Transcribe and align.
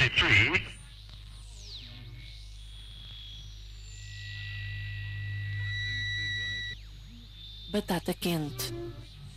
33. 0.00 0.62
Batata 7.70 8.14
quente. 8.14 8.72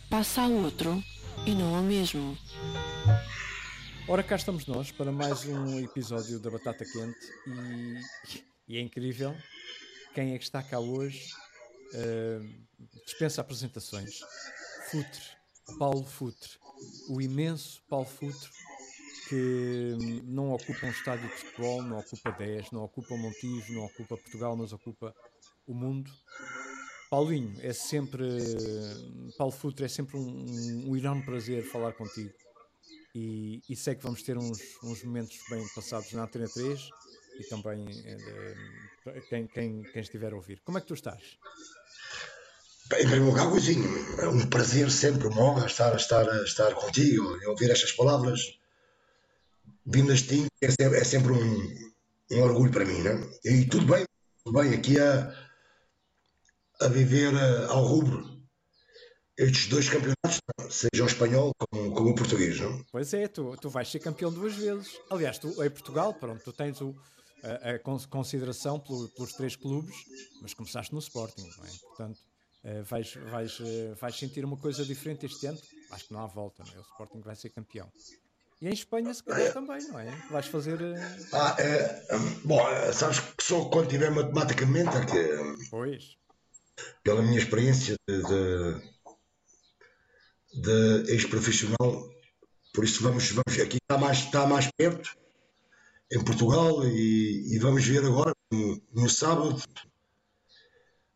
Passa 0.08 0.40
a 0.40 0.46
outro 0.46 1.04
e 1.44 1.50
não 1.54 1.74
ao 1.76 1.82
mesmo. 1.82 2.38
Ora, 4.08 4.22
cá 4.22 4.36
estamos 4.36 4.64
nós 4.64 4.90
para 4.90 5.12
mais 5.12 5.44
um 5.44 5.80
episódio 5.80 6.40
da 6.40 6.50
Batata 6.50 6.86
Quente 6.86 7.26
e, 7.46 8.00
e 8.66 8.78
é 8.78 8.80
incrível 8.80 9.36
quem 10.14 10.32
é 10.32 10.38
que 10.38 10.44
está 10.44 10.62
cá 10.62 10.80
hoje. 10.80 11.28
Uh, 11.92 12.64
dispensa 13.04 13.42
apresentações. 13.42 14.20
Futre, 14.90 15.22
Paulo 15.78 16.06
Futre, 16.06 16.52
o 17.10 17.20
imenso 17.20 17.82
Paulo 17.86 18.06
Futre 18.06 18.48
que 19.34 20.22
não 20.24 20.52
ocupa 20.52 20.86
um 20.86 20.90
estádio 20.90 21.28
de 21.28 21.34
futebol, 21.34 21.82
não 21.82 21.98
ocupa 21.98 22.30
10, 22.30 22.70
não 22.70 22.84
ocupa 22.84 23.16
Montijo, 23.16 23.72
não 23.72 23.84
ocupa 23.84 24.16
Portugal, 24.16 24.56
mas 24.56 24.72
ocupa 24.72 25.12
o 25.66 25.74
mundo. 25.74 26.08
Paulinho, 27.10 27.56
é 27.60 27.72
sempre. 27.72 28.24
Paulo 29.36 29.52
Futre, 29.52 29.86
é 29.86 29.88
sempre 29.88 30.16
um, 30.16 30.90
um 30.90 30.96
enorme 30.96 31.24
prazer 31.24 31.64
falar 31.64 31.92
contigo. 31.94 32.32
E, 33.14 33.60
e, 33.68 33.76
sei 33.76 33.94
que 33.94 34.02
vamos 34.02 34.22
ter 34.22 34.36
uns, 34.36 34.58
uns 34.82 35.02
momentos 35.04 35.38
bem 35.48 35.64
passados 35.74 36.12
na 36.12 36.24
Antena 36.24 36.48
3 36.48 36.90
e 37.38 37.44
também 37.44 37.86
eh, 38.04 39.20
quem, 39.28 39.46
quem, 39.46 39.82
quem 39.82 40.02
estiver 40.02 40.32
a 40.32 40.36
ouvir. 40.36 40.60
Como 40.64 40.78
é 40.78 40.80
que 40.80 40.88
tu 40.88 40.94
estás? 40.94 41.38
Em 42.86 42.96
primeiro 42.96 43.26
lugar, 43.26 43.46
Luizinho, 43.46 43.88
é 44.18 44.28
um 44.28 44.48
prazer 44.48 44.90
sempre, 44.90 45.28
uma 45.28 45.42
honra 45.42 45.66
estar, 45.66 45.94
estar, 45.94 46.26
estar 46.42 46.74
contigo 46.74 47.36
e 47.40 47.46
ouvir 47.46 47.70
estas 47.70 47.92
palavras 47.92 48.58
ti, 49.90 50.46
é 50.62 50.70
sempre, 50.70 50.98
é 50.98 51.04
sempre 51.04 51.32
um, 51.32 51.92
um 52.32 52.42
orgulho 52.42 52.72
para 52.72 52.84
mim, 52.84 53.00
né? 53.02 53.20
E 53.44 53.64
tudo 53.66 53.86
bem, 53.86 54.04
tudo 54.44 54.58
bem, 54.60 54.74
aqui 54.74 54.98
a, 54.98 55.34
a 56.80 56.88
viver 56.88 57.34
uh, 57.34 57.70
ao 57.70 57.84
rubro 57.84 58.34
estes 59.36 59.66
dois 59.66 59.88
campeonatos, 59.88 60.40
seja 60.70 61.02
o 61.02 61.06
espanhol 61.06 61.52
como, 61.58 61.92
como 61.92 62.10
o 62.10 62.14
português, 62.14 62.60
não? 62.60 62.84
Pois 62.90 63.12
é, 63.12 63.26
tu, 63.26 63.56
tu 63.60 63.68
vais 63.68 63.90
ser 63.90 63.98
campeão 63.98 64.32
duas 64.32 64.54
vezes. 64.54 64.98
Aliás, 65.10 65.38
tu 65.38 65.48
em 65.62 65.70
Portugal, 65.70 66.14
pronto, 66.14 66.42
tu 66.44 66.52
tens 66.52 66.80
o, 66.80 66.94
a, 67.42 67.72
a 67.72 67.78
consideração 68.08 68.78
pelo, 68.78 69.08
pelos 69.08 69.32
três 69.32 69.56
clubes, 69.56 69.94
mas 70.40 70.54
começaste 70.54 70.92
no 70.92 71.00
Sporting, 71.00 71.50
não 71.58 71.64
é? 71.64 71.70
Portanto, 71.82 72.20
uh, 72.64 72.84
vais, 72.84 73.14
vais, 73.14 73.60
uh, 73.60 73.94
vais 74.00 74.16
sentir 74.16 74.44
uma 74.44 74.56
coisa 74.56 74.84
diferente 74.84 75.26
este 75.26 75.46
ano. 75.46 75.58
Acho 75.90 76.06
que 76.06 76.12
não 76.12 76.20
há 76.20 76.26
volta, 76.26 76.62
não 76.64 76.72
é? 76.72 76.78
O 76.78 76.82
Sporting 76.82 77.20
vai 77.20 77.34
ser 77.34 77.50
campeão. 77.50 77.90
E 78.60 78.68
em 78.68 78.72
Espanha, 78.72 79.12
se 79.12 79.22
calhar, 79.22 79.52
também, 79.52 79.86
não 79.88 79.98
é? 79.98 80.10
Vais 80.30 80.46
fazer. 80.46 80.78
Ah, 81.32 81.56
é, 81.58 82.06
bom, 82.44 82.60
sabes 82.92 83.20
que 83.20 83.42
só 83.42 83.64
quando 83.66 83.88
tiver 83.88 84.10
matematicamente 84.10 84.96
é 84.96 85.04
que. 85.04 85.68
Pois 85.70 86.16
pela 87.02 87.22
minha 87.22 87.38
experiência 87.38 87.96
de, 88.08 88.22
de, 88.22 88.80
de 90.62 91.12
ex-profissional, 91.12 92.08
por 92.72 92.84
isso 92.84 93.02
vamos, 93.02 93.30
vamos 93.30 93.60
aqui 93.60 93.76
está 93.76 93.98
mais, 93.98 94.18
está 94.18 94.46
mais 94.46 94.68
perto, 94.76 95.16
em 96.12 96.22
Portugal, 96.22 96.84
e, 96.86 97.54
e 97.54 97.58
vamos 97.58 97.84
ver 97.84 98.04
agora, 98.04 98.34
no, 98.50 98.82
no, 98.92 99.08
sábado, 99.08 99.62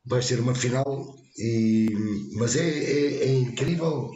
vai 0.05 0.23
ser 0.23 0.41
uma 0.41 0.55
final, 0.55 1.17
e, 1.37 1.89
mas 2.35 2.57
é, 2.57 2.69
é, 2.69 3.25
é 3.25 3.33
incrível, 3.33 4.11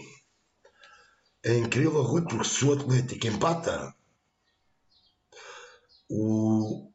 é 1.44 1.58
incrível, 1.58 2.02
Rui, 2.02 2.22
porque 2.22 2.44
se 2.44 2.64
o 2.64 2.72
Atlético 2.72 3.26
empata, 3.26 3.94
o, 6.08 6.92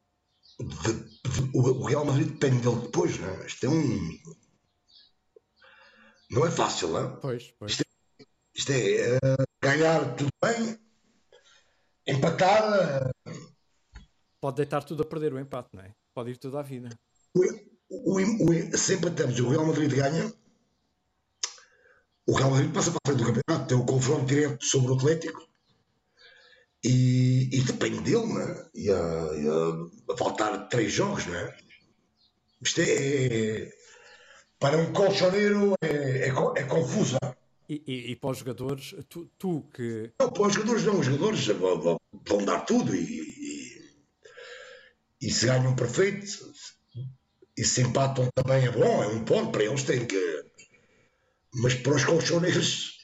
de, 0.58 0.92
de, 0.94 1.50
o 1.54 1.84
Real 1.84 2.04
Madrid 2.04 2.28
depende 2.28 2.62
dele 2.62 2.80
depois, 2.82 3.18
não 3.18 3.28
é? 3.28 3.46
Isto 3.46 3.66
é 3.66 3.68
um, 3.68 4.18
não 6.30 6.46
é 6.46 6.50
fácil, 6.50 6.88
não 6.88 7.00
é? 7.00 7.20
Pois, 7.20 7.50
pois. 7.58 7.72
Isto 7.72 7.82
é, 7.82 8.24
isto 8.54 8.72
é 8.72 9.16
uh, 9.16 9.44
ganhar 9.62 10.16
tudo 10.16 10.30
bem, 10.42 10.78
empatar. 12.06 13.10
Uh, 13.26 13.58
Pode 14.40 14.56
deitar 14.56 14.84
tudo 14.84 15.02
a 15.02 15.06
perder 15.06 15.32
o 15.32 15.38
empate, 15.38 15.70
não 15.74 15.82
é? 15.82 15.92
Pode 16.14 16.30
ir 16.30 16.38
tudo 16.38 16.58
à 16.58 16.62
vida. 16.62 16.88
O, 17.34 17.42
o, 17.90 18.20
o, 18.20 18.78
se 18.78 18.94
empatamos 18.94 19.36
e 19.36 19.42
o 19.42 19.48
Real 19.48 19.66
Madrid 19.66 19.92
ganha, 19.92 20.32
o 22.28 22.34
Real 22.34 22.50
Madrid 22.50 22.72
passa 22.72 22.90
para 22.90 23.00
a 23.02 23.08
frente 23.08 23.24
do 23.24 23.32
campeonato, 23.32 23.68
tem 23.68 23.78
o 23.78 23.86
confronto 23.86 24.26
direto 24.26 24.64
sobre 24.64 24.92
o 24.92 24.94
Atlético 24.94 25.48
e, 26.84 27.48
e 27.50 27.62
depende 27.62 28.00
dele, 28.02 28.26
não 28.26 28.40
é? 28.40 28.66
E 28.74 28.90
a, 28.90 28.94
e 28.94 29.48
a, 29.48 30.12
a 30.12 30.16
faltar 30.16 30.68
três 30.68 30.92
jogos, 30.92 31.26
não 31.26 31.34
é? 31.34 31.56
Isto 32.60 32.82
é, 32.82 32.84
é 32.84 33.72
para 34.58 34.76
um 34.76 34.92
colchoneiro 34.92 35.74
é, 35.80 36.28
é, 36.28 36.28
é 36.28 36.64
confusa. 36.64 37.18
E, 37.68 37.82
e, 37.86 38.12
e, 38.12 38.16
para 38.16 38.30
os 38.30 38.38
jogadores, 38.38 38.94
tu, 39.08 39.30
tu, 39.38 39.62
que. 39.74 40.10
Não, 40.18 40.30
para 40.30 40.46
os 40.46 40.54
jogadores 40.54 40.84
não, 40.84 41.00
os 41.00 41.06
jogadores 41.06 41.46
vão, 41.46 41.98
vão 42.26 42.44
dar 42.44 42.60
tudo 42.60 42.94
e, 42.94 42.98
e, 43.00 43.96
e, 45.20 45.30
se 45.30 45.46
ganham 45.46 45.76
perfeito 45.76 46.26
e 47.56 47.64
se 47.64 47.82
empatam 47.82 48.28
também 48.34 48.66
é 48.66 48.70
bom, 48.70 49.02
é 49.02 49.08
um 49.08 49.24
ponto 49.24 49.50
para 49.50 49.64
eles 49.64 49.82
têm 49.82 50.06
que. 50.06 50.47
Mas 51.54 51.74
para 51.74 51.94
os 51.94 52.04
colchoneiros, 52.04 52.98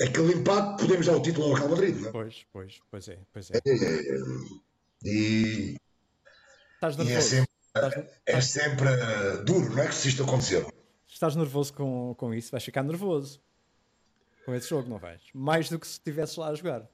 aquele 0.00 0.34
empate 0.34 0.82
podemos 0.82 1.06
dar 1.06 1.16
o 1.16 1.22
título 1.22 1.46
ao 1.46 1.54
Real 1.54 1.68
Madrid, 1.68 1.96
não 1.96 2.08
é? 2.08 2.12
Pois, 2.12 2.46
pois, 2.52 2.80
pois 2.90 3.08
é, 3.08 3.18
pois 3.32 3.50
é. 3.50 3.56
é 3.56 5.00
e, 5.04 5.76
Estás 6.74 6.96
e 6.96 7.12
é 7.12 7.20
sempre 7.20 7.54
é 8.26 8.40
sempre 8.40 8.86
duro, 9.44 9.70
não 9.70 9.82
é 9.82 9.88
que 9.88 9.94
se 9.94 10.08
isto 10.08 10.22
acontecer. 10.22 10.66
Estás 11.08 11.34
nervoso 11.34 11.72
com, 11.72 12.14
com 12.16 12.32
isso? 12.32 12.50
Vais 12.50 12.64
ficar 12.64 12.82
nervoso 12.82 13.40
com 14.44 14.54
esse 14.54 14.68
jogo, 14.68 14.88
não 14.88 14.98
vais? 14.98 15.22
Mais 15.32 15.68
do 15.68 15.78
que 15.78 15.86
se 15.86 15.94
estivesse 15.94 16.38
lá 16.38 16.48
a 16.48 16.54
jogar. 16.54 16.88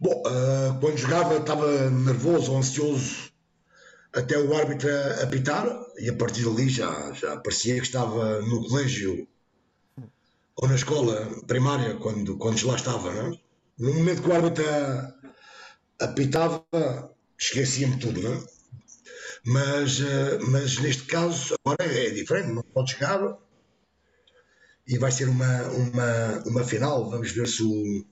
Bom, 0.00 0.22
uh, 0.26 0.78
quando 0.80 0.96
jogava 0.96 1.38
estava 1.38 1.90
nervoso 1.90 2.52
ou 2.52 2.58
ansioso 2.58 3.27
até 4.14 4.38
o 4.38 4.54
árbitro 4.56 4.90
apitar 5.22 5.66
e 5.98 6.08
a 6.08 6.14
partir 6.14 6.44
dali 6.44 6.68
já, 6.68 7.12
já 7.12 7.36
parecia 7.36 7.74
que 7.74 7.86
estava 7.86 8.40
no 8.42 8.66
colégio 8.68 9.28
ou 10.56 10.68
na 10.68 10.74
escola 10.74 11.42
primária 11.46 11.94
quando, 11.96 12.36
quando 12.36 12.66
lá 12.66 12.74
estava. 12.74 13.12
Não 13.12 13.32
é? 13.32 13.38
No 13.78 13.94
momento 13.94 14.22
que 14.22 14.28
o 14.28 14.34
árbitro 14.34 14.64
apitava, 16.00 16.64
esquecia-me 17.38 17.98
tudo, 17.98 18.20
não 18.20 18.32
é? 18.34 18.46
Mas, 19.44 20.00
uh, 20.00 20.50
mas 20.50 20.78
neste 20.78 21.04
caso, 21.04 21.54
agora 21.64 21.84
é 21.84 22.10
diferente, 22.10 22.52
não 22.52 22.62
pode 22.62 22.92
chegar 22.92 23.38
e 24.86 24.98
vai 24.98 25.12
ser 25.12 25.28
uma, 25.28 25.62
uma, 25.68 26.42
uma 26.46 26.64
final. 26.64 27.08
Vamos 27.08 27.30
ver 27.30 27.46
se 27.46 27.62
o, 27.62 28.04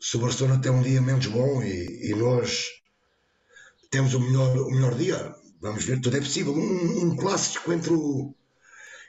se 0.00 0.16
o 0.16 0.20
Barcelona 0.20 0.60
tem 0.60 0.72
um 0.72 0.82
dia 0.82 1.00
menos 1.00 1.26
bom 1.26 1.62
e, 1.62 2.10
e 2.10 2.14
nós 2.14 2.66
temos 3.90 4.14
o 4.14 4.20
melhor, 4.20 4.56
o 4.58 4.70
melhor 4.70 4.94
dia. 4.94 5.34
Vamos 5.62 5.84
ver, 5.84 6.00
tudo 6.00 6.16
é 6.16 6.20
possível. 6.20 6.52
Um, 6.52 7.04
um 7.04 7.16
clássico 7.16 7.72
entre 7.72 7.92
o, 7.92 8.34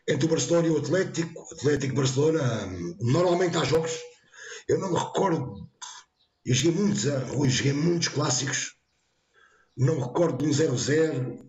entre 0.07 0.25
o 0.25 0.29
Barcelona 0.29 0.67
e 0.67 0.71
o 0.71 0.77
Atlético, 0.77 1.43
Atlético 1.51 1.95
Barcelona, 1.95 2.67
normalmente 3.01 3.57
há 3.57 3.63
jogos. 3.63 3.91
Eu 4.67 4.79
não 4.79 4.93
me 4.93 4.99
recordo, 4.99 5.67
eu 6.45 6.53
joguei 6.53 6.79
muitos, 6.79 7.05
Rui, 7.33 7.49
joguei 7.49 7.73
muitos 7.73 8.07
clássicos 8.07 8.77
não 9.75 9.99
recordo 9.99 10.37
de 10.37 10.49
um 10.49 10.51
0-0, 10.51 11.39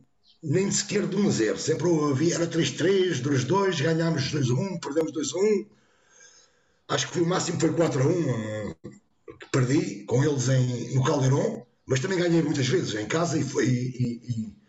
nem 0.43 0.71
sequer 0.71 1.07
de 1.07 1.17
um 1.17 1.31
0. 1.31 1.59
Sempre 1.59 1.87
havia, 2.11 2.35
era 2.35 2.47
3-3, 2.47 3.23
2-2, 3.23 3.83
ganhámos 3.83 4.33
2-1, 4.33 4.81
perdemos 4.81 5.13
2-1. 5.13 5.67
Acho 6.89 7.11
que 7.11 7.21
o 7.21 7.27
máximo 7.27 7.61
foi 7.61 7.71
4-1 7.71 8.77
que 9.41 9.47
perdi 9.51 10.05
com 10.05 10.23
eles 10.23 10.49
em, 10.49 10.95
no 10.95 11.05
Caldeirão, 11.05 11.67
mas 11.87 12.01
também 12.01 12.19
ganhei 12.19 12.43
muitas 12.43 12.67
vezes 12.67 12.95
em 12.95 13.07
casa 13.07 13.39
e, 13.39 13.43
foi, 13.43 13.67
e, 13.67 14.21
e, 14.23 14.64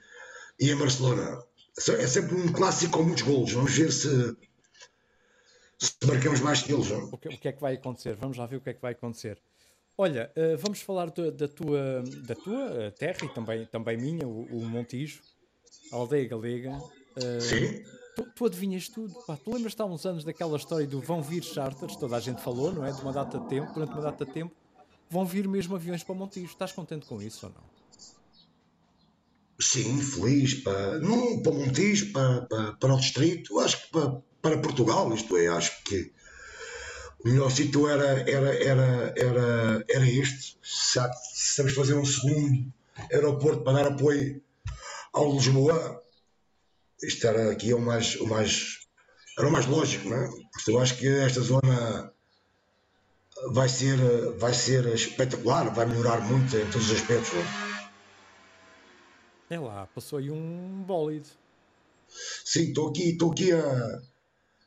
e 0.60 0.72
em 0.72 0.76
Barcelona. 0.76 1.44
É 1.78 2.08
sempre 2.08 2.36
um 2.36 2.52
clássico 2.52 2.98
com 2.98 3.04
muitos 3.04 3.24
golos. 3.24 3.52
Vamos 3.52 3.74
ver 3.74 3.92
se, 3.92 4.36
se 5.78 5.92
marcamos 6.06 6.40
mais 6.40 6.62
que 6.62 6.74
eles. 6.74 6.90
O 6.90 7.18
que, 7.18 7.28
o 7.28 7.38
que 7.38 7.48
é 7.50 7.52
que 7.52 7.62
vai 7.62 7.76
acontecer? 7.76 8.16
Vamos 8.16 8.38
lá 8.38 8.46
ver 8.46 8.58
o 8.58 8.62
que 8.62 8.70
é 8.70 8.74
que 8.74 8.82
vai 8.82 8.94
acontecer. 8.94 9.42
Olha, 9.98 10.32
uh, 10.36 10.58
vamos 10.58 10.82
falar 10.82 11.10
da, 11.10 11.30
da, 11.32 11.48
tua, 11.48 12.04
da 12.28 12.36
tua 12.36 12.84
eh, 12.84 12.92
terra 12.92 13.20
e 13.24 13.30
também, 13.30 13.66
também 13.66 13.98
minha, 13.98 14.28
o, 14.28 14.44
o 14.44 14.66
Montijo, 14.66 15.22
a 15.92 15.96
aldeia 15.96 16.28
galega. 16.28 16.72
Uh, 16.72 17.42
Sim. 17.42 17.84
Tu, 18.14 18.24
tu 18.36 18.46
adivinhas 18.46 18.90
tudo. 18.90 19.14
Pá, 19.26 19.38
tu 19.38 19.54
lembras-te 19.54 19.82
há 19.82 19.86
uns 19.86 20.06
anos 20.06 20.26
daquela 20.26 20.58
história 20.58 20.86
do 20.86 21.00
vão 21.00 21.22
vir 21.22 21.44
charters, 21.44 21.96
toda 21.96 22.18
a 22.18 22.20
gente 22.20 22.42
falou, 22.42 22.74
não 22.74 22.86
é? 22.86 22.92
De 22.92 23.02
uma 23.02 23.14
data 23.14 23.40
de 23.40 23.48
tempo, 23.48 23.74
durante 23.74 23.92
uma 23.94 24.02
data 24.02 24.26
de 24.26 24.32
tempo, 24.34 24.54
vão 25.10 25.26
vir 25.26 25.48
mesmo 25.48 25.76
aviões 25.76 26.04
para 26.04 26.16
Montijo. 26.16 26.48
Estás 26.48 26.74
contente 26.74 27.06
com 27.06 27.22
isso 27.22 27.46
ou 27.46 27.54
não? 27.54 27.75
Sim, 29.60 30.02
feliz. 30.02 30.56
Para, 30.56 31.00
não 31.00 31.42
para 31.42 31.52
Montijo, 31.52 32.12
para, 32.12 32.42
para, 32.42 32.74
para 32.74 32.94
o 32.94 33.00
distrito, 33.00 33.60
acho 33.60 33.84
que 33.84 33.92
para, 33.92 34.22
para 34.42 34.58
Portugal, 34.58 35.14
isto 35.14 35.38
é, 35.38 35.48
acho 35.48 35.84
que 35.84 36.12
o 37.24 37.30
melhor 37.30 37.50
sítio 37.50 37.88
era, 37.88 38.30
era, 38.30 38.54
era, 38.64 39.14
era, 39.18 39.86
era 39.90 40.08
este. 40.08 40.58
Estamos 40.62 41.74
fazer 41.74 41.96
um 41.96 42.06
segundo 42.06 42.72
aeroporto 43.12 43.64
para 43.64 43.74
dar 43.84 43.88
apoio 43.88 44.42
ao 45.14 45.34
Lisboa, 45.34 46.04
isto 47.02 47.26
era 47.26 47.52
aqui 47.52 47.74
o 47.74 47.80
mais, 47.80 48.16
o 48.18 48.28
mais, 48.28 48.80
era 49.38 49.48
o 49.48 49.52
mais 49.52 49.66
lógico, 49.66 50.10
não 50.10 50.18
é? 50.18 50.30
Porque 50.52 50.72
eu 50.72 50.80
acho 50.80 50.98
que 50.98 51.08
esta 51.08 51.42
zona 51.42 52.14
vai 53.52 53.70
ser, 53.70 53.98
vai 54.38 54.54
ser 54.54 54.86
espetacular, 54.94 55.74
vai 55.74 55.86
melhorar 55.86 56.22
muito 56.22 56.56
em 56.56 56.66
todos 56.70 56.92
os 56.92 56.98
aspectos. 56.98 57.34
Não 57.34 57.42
é? 57.42 57.75
É 59.50 59.60
lá, 59.60 59.88
passou 59.88 60.20
aí 60.20 60.32
um 60.32 60.84
bólido. 60.84 61.28
Sim, 62.08 62.70
estou 62.70 62.90
aqui, 62.90 63.12
estou 63.12 63.32
aqui 63.32 63.52
a, 63.52 64.02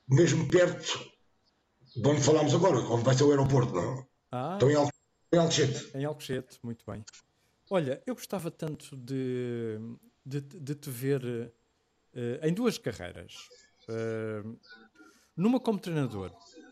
mesmo 0.08 0.48
perto 0.48 1.10
de 1.96 2.08
onde 2.08 2.20
falámos 2.20 2.54
agora, 2.54 2.78
onde 2.78 3.04
vai 3.04 3.14
ser 3.14 3.24
o 3.24 3.30
aeroporto, 3.30 3.74
não? 3.74 4.06
Ah. 4.30 4.54
Estou 4.54 4.70
em, 4.70 4.74
Al 4.74 4.88
em 5.32 5.38
Alcochete. 5.38 5.96
Em 5.96 6.04
Alcochete, 6.04 6.58
muito 6.62 6.84
bem. 6.86 7.04
Olha, 7.70 8.02
eu 8.06 8.14
gostava 8.14 8.50
tanto 8.50 8.96
de, 8.96 9.78
de, 10.24 10.40
de 10.40 10.74
te 10.74 10.90
ver 10.90 11.22
uh, 11.24 12.46
em 12.46 12.52
duas 12.52 12.78
carreiras. 12.78 13.34
Uh, 13.88 14.58
numa 15.36 15.60
como 15.60 15.78
treinador. 15.78 16.30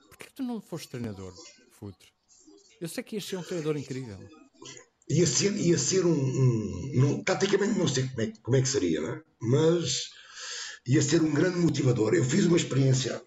Porquê 0.08 0.26
que 0.26 0.34
tu 0.34 0.42
não 0.42 0.60
foste 0.60 0.88
treinador, 0.88 1.34
Futre? 1.72 2.08
Eu 2.80 2.88
sei 2.88 3.02
que 3.02 3.16
ias 3.16 3.24
ser 3.24 3.36
um 3.36 3.42
treinador 3.42 3.76
incrível. 3.76 4.18
Ia 5.08 5.26
ser, 5.26 5.52
ia 5.56 5.78
ser 5.78 6.04
um, 6.04 6.12
um, 6.12 6.92
um 6.96 7.22
Taticamente 7.22 7.78
não 7.78 7.86
sei 7.86 8.08
como 8.08 8.20
é, 8.22 8.32
como 8.42 8.56
é 8.56 8.62
que 8.62 8.68
seria, 8.68 9.00
né? 9.00 9.22
mas 9.40 10.10
ia 10.86 11.02
ser 11.02 11.22
um 11.22 11.32
grande 11.32 11.58
motivador. 11.58 12.14
Eu 12.14 12.24
fiz 12.24 12.46
uma 12.46 12.56
experiência. 12.56 13.22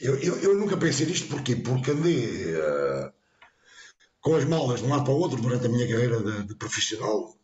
Eu, 0.00 0.16
eu, 0.20 0.36
eu 0.38 0.54
nunca 0.56 0.76
pensei 0.76 1.06
nisto 1.06 1.28
porquê? 1.28 1.56
porque 1.56 1.90
andei 1.90 2.54
uh, 2.54 3.12
com 4.20 4.36
as 4.36 4.44
malas 4.44 4.80
de 4.80 4.86
um 4.86 4.90
lado 4.90 5.04
para 5.04 5.12
o 5.12 5.18
outro 5.18 5.40
durante 5.40 5.66
a 5.66 5.68
minha 5.68 5.88
carreira 5.88 6.22
de, 6.22 6.48
de 6.48 6.54
profissional 6.54 7.36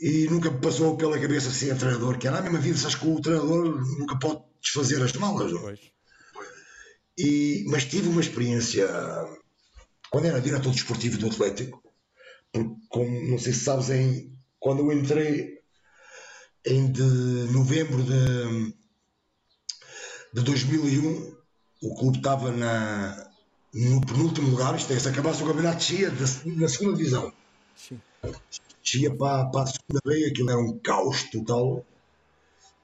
e 0.00 0.26
nunca 0.30 0.50
me 0.50 0.58
passou 0.60 0.96
pela 0.96 1.20
cabeça 1.20 1.50
ser 1.50 1.76
treinador, 1.76 2.18
que 2.18 2.26
era 2.26 2.38
a 2.38 2.42
mesma 2.42 2.58
vida, 2.58 2.78
sabes 2.78 2.94
que 2.94 3.06
o 3.06 3.20
treinador 3.20 3.84
nunca 3.98 4.18
pode 4.18 4.42
desfazer 4.60 5.02
as 5.02 5.12
malas. 5.12 5.52
Não? 5.52 5.74
E, 7.18 7.64
mas 7.68 7.84
tive 7.84 8.08
uma 8.08 8.22
experiência 8.22 8.88
quando 10.10 10.24
era 10.24 10.40
diretor 10.40 10.72
desportivo 10.72 11.18
do 11.18 11.26
Atlético, 11.26 11.82
como 12.88 13.28
não 13.28 13.38
sei 13.38 13.52
se 13.52 13.60
sabes, 13.60 13.90
em, 13.90 14.36
quando 14.58 14.80
eu 14.80 14.92
entrei 14.92 15.60
em 16.66 16.90
de 16.90 17.02
novembro 17.52 18.02
de, 18.02 18.74
de 20.34 20.42
2001, 20.42 21.36
o 21.82 21.94
clube 21.94 22.18
estava 22.18 22.50
na, 22.50 23.30
no 23.72 24.00
penúltimo 24.04 24.50
lugar, 24.50 24.76
isto 24.76 24.92
é, 24.92 24.98
se 24.98 25.08
acabasse 25.08 25.42
o 25.42 25.46
campeonato, 25.46 25.78
descia 25.78 26.10
na 26.44 26.68
segunda 26.68 26.96
divisão. 26.96 27.32
Sim. 27.76 28.00
Descia 28.82 29.14
para, 29.14 29.46
para 29.46 29.62
a 29.62 29.66
segunda 29.66 30.00
B, 30.04 30.26
aquilo 30.26 30.50
era 30.50 30.58
um 30.58 30.78
caos 30.78 31.24
total. 31.30 31.84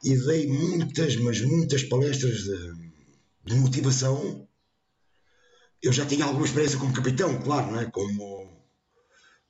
E 0.04 0.16
dei 0.26 0.46
muitas, 0.46 1.16
mas 1.16 1.40
muitas 1.40 1.82
palestras 1.82 2.44
de, 2.44 2.74
de 3.44 3.54
motivação. 3.56 4.46
Eu 5.82 5.92
já 5.92 6.06
tinha 6.06 6.24
alguma 6.24 6.46
experiência 6.46 6.78
como 6.78 6.92
capitão, 6.92 7.40
claro, 7.42 7.72
não 7.72 7.80
é? 7.80 7.90
Como, 7.90 8.55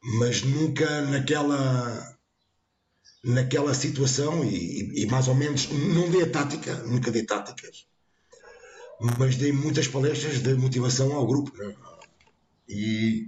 mas 0.02 0.42
nunca 0.42 1.02
naquela 1.02 2.16
naquela 3.24 3.74
situação 3.74 4.44
e, 4.44 5.02
e, 5.02 5.06
mais 5.06 5.26
ou 5.26 5.34
menos 5.34 5.68
não 5.68 6.08
dei 6.10 6.22
a 6.22 6.30
tática, 6.30 6.74
nunca 6.84 7.10
dei 7.10 7.24
táticas, 7.24 7.86
mas 9.18 9.36
dei 9.36 9.52
muitas 9.52 9.88
palestras 9.88 10.40
de 10.40 10.54
motivação 10.54 11.12
ao 11.12 11.26
grupo. 11.26 11.52
Né? 11.56 11.74
E 12.68 13.26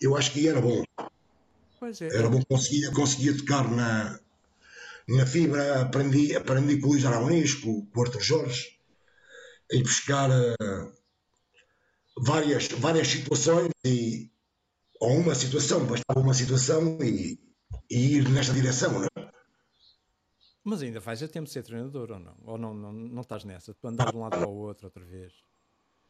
eu 0.00 0.14
acho 0.14 0.32
que 0.32 0.46
era 0.46 0.60
bom. 0.60 0.82
É. 2.00 2.16
Era 2.16 2.28
bom, 2.28 2.42
conseguia, 2.42 2.90
conseguia 2.90 3.36
tocar 3.36 3.70
na, 3.70 4.20
na 5.08 5.24
fibra, 5.24 5.82
aprendi, 5.82 6.36
aprendi 6.36 6.78
com 6.78 6.88
o 6.88 6.90
Luís 6.90 7.04
Aragonês, 7.04 7.54
com, 7.54 7.86
com 7.86 8.00
o 8.00 8.02
Arthur 8.02 8.20
Jorge, 8.20 8.78
a 9.72 9.78
buscar 9.78 10.28
uh, 10.30 10.92
várias, 12.18 12.68
várias 12.68 13.08
situações 13.08 13.70
e 13.84 14.30
ou 15.00 15.16
uma 15.18 15.34
situação, 15.34 15.84
bastava 15.86 16.20
uma 16.20 16.34
situação 16.34 16.98
e 17.02 17.38
e 17.90 18.16
ir 18.16 18.28
nesta 18.28 18.52
direção, 18.52 18.92
não 18.92 19.04
é? 19.04 19.30
Mas 20.64 20.82
ainda 20.82 21.00
faz 21.00 21.22
a 21.22 21.28
tempo 21.28 21.46
de 21.46 21.52
ser 21.52 21.62
treinador 21.62 22.10
ou 22.10 22.18
não? 22.18 22.36
Ou 22.44 22.58
não, 22.58 22.74
não, 22.74 22.92
não 22.92 23.22
estás 23.22 23.44
nessa? 23.44 23.72
Tu 23.74 23.88
andas 23.88 24.10
de 24.10 24.16
um 24.16 24.20
lado 24.20 24.38
para 24.38 24.48
o 24.48 24.54
outro 24.54 24.86
outra 24.86 25.04
vez? 25.04 25.32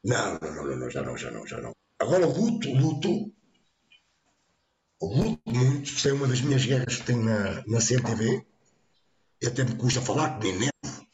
Não, 0.05 0.39
não, 0.41 0.65
não, 0.65 0.77
não, 0.77 0.91
já 0.91 1.03
não, 1.03 1.17
já 1.17 1.31
não, 1.31 1.47
já 1.47 1.61
não. 1.61 1.73
Agora 2.01 2.27
luto, 2.27 2.69
luto, 2.73 3.33
luto 5.01 5.43
muito, 5.47 5.85
isto 5.85 6.09
é 6.09 6.13
uma 6.13 6.27
das 6.27 6.41
minhas 6.41 6.65
guerras 6.65 6.97
que 6.97 7.07
tenho 7.07 7.25
na, 7.25 7.65
na 7.67 7.79
CMTV, 7.79 8.45
e 9.41 9.47
até 9.47 9.63
me 9.65 9.77
custa 9.77 10.01
falar, 10.01 10.39
que 10.39 10.47
nem 10.49 10.59
nevo, 10.59 11.07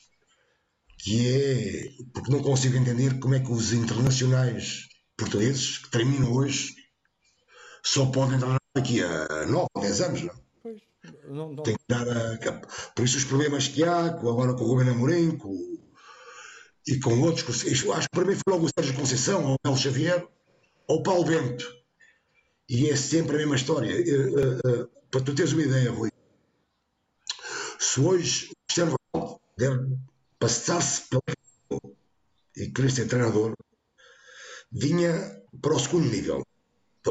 que 0.98 1.28
é 1.28 1.90
porque 2.14 2.30
não 2.30 2.42
consigo 2.42 2.76
entender 2.76 3.18
como 3.18 3.34
é 3.34 3.40
que 3.40 3.52
os 3.52 3.72
internacionais 3.74 4.88
portugueses 5.18 5.78
que 5.78 5.90
terminam 5.90 6.32
hoje 6.32 6.74
só 7.84 8.06
podem 8.06 8.36
entrar 8.36 8.56
aqui 8.74 9.02
a 9.02 9.46
9, 9.46 9.66
10 9.80 10.00
anos, 10.00 10.22
não? 10.22 10.34
Pois, 10.62 10.82
não, 11.28 11.52
não. 11.52 11.62
Tem 11.62 11.74
que 11.74 11.84
dar 11.86 12.08
a, 12.08 12.36
por 12.94 13.04
isso 13.04 13.18
os 13.18 13.24
problemas 13.24 13.68
que 13.68 13.84
há, 13.84 14.06
agora 14.06 14.54
com 14.54 14.64
o 14.64 14.68
Rubén 14.68 14.88
Amorim 14.88 15.36
com, 15.36 15.78
e 16.86 16.98
com 16.98 17.20
outros, 17.20 17.64
acho 17.66 18.08
que 18.08 18.14
para 18.14 18.24
mim 18.24 18.34
foi 18.34 18.54
logo 18.54 18.66
o 18.66 18.68
Sérgio 18.68 18.98
Conceição, 18.98 19.44
ou 19.44 19.54
o 19.54 19.58
Mel 19.64 19.76
Xavier, 19.76 20.26
ou 20.88 20.98
o 20.98 21.02
Paulo 21.02 21.24
Bento. 21.24 21.66
E 22.68 22.88
é 22.88 22.96
sempre 22.96 23.36
a 23.36 23.38
mesma 23.38 23.56
história. 23.56 23.94
Uh, 23.94 24.82
uh, 24.82 24.88
para 25.10 25.20
tu 25.20 25.34
teres 25.34 25.52
uma 25.52 25.62
ideia, 25.62 25.90
Rui, 25.90 26.10
se 27.78 28.00
hoje 28.00 28.50
o 28.50 28.54
Cristiano 28.66 28.96
Ronaldo 29.14 29.40
deve 29.56 29.96
passar-se 30.38 31.02
pelo 31.08 31.22
e 32.56 32.70
querer 32.70 32.90
ser 32.90 33.08
treinador, 33.08 33.52
vinha 34.70 35.12
para 35.60 35.74
o 35.74 35.78
segundo 35.78 36.08
nível 36.08 36.42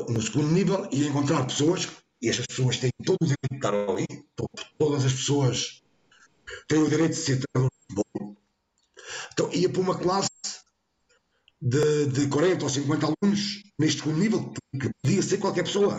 no 0.01 0.21
segundo 0.21 0.51
nível 0.51 0.87
e 0.91 1.07
encontrar 1.07 1.45
pessoas, 1.45 1.87
e 2.21 2.29
estas 2.29 2.47
pessoas 2.47 2.77
têm 2.77 2.91
todo 3.03 3.17
o 3.21 3.25
direito 3.25 3.49
de 3.51 3.55
estar 3.57 3.73
ali, 3.73 4.07
todas 4.77 5.05
as 5.05 5.13
pessoas 5.13 5.83
têm 6.67 6.79
o 6.79 6.89
direito 6.89 7.11
de 7.11 7.17
ser 7.17 7.41
treinador 7.41 7.69
de 7.69 7.95
futebol. 7.95 8.37
Então 9.33 9.51
ia 9.51 9.69
para 9.69 9.81
uma 9.81 9.97
classe 9.97 10.29
de, 11.61 12.07
de 12.07 12.27
40 12.27 12.63
ou 12.63 12.69
50 12.69 13.05
alunos 13.05 13.63
neste 13.79 14.01
segundo 14.01 14.19
nível, 14.19 14.53
que 14.79 14.89
podia 15.01 15.21
ser 15.21 15.37
qualquer 15.37 15.63
pessoa. 15.63 15.97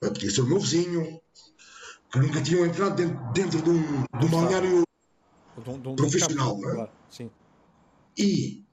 Podia 0.00 0.30
ser 0.30 0.40
o 0.42 0.46
meu 0.46 0.60
vizinho, 0.60 1.20
que 2.12 2.18
nunca 2.18 2.42
tinham 2.42 2.66
entrado 2.66 2.96
dentro, 2.96 3.32
dentro 3.32 3.62
de 3.62 3.70
um, 3.70 4.02
de 4.18 4.26
um 4.26 4.30
balneário 4.30 4.82
profissional. 5.96 6.58
é? 6.80 6.90
Sim. 7.10 7.30
E, 8.18 8.64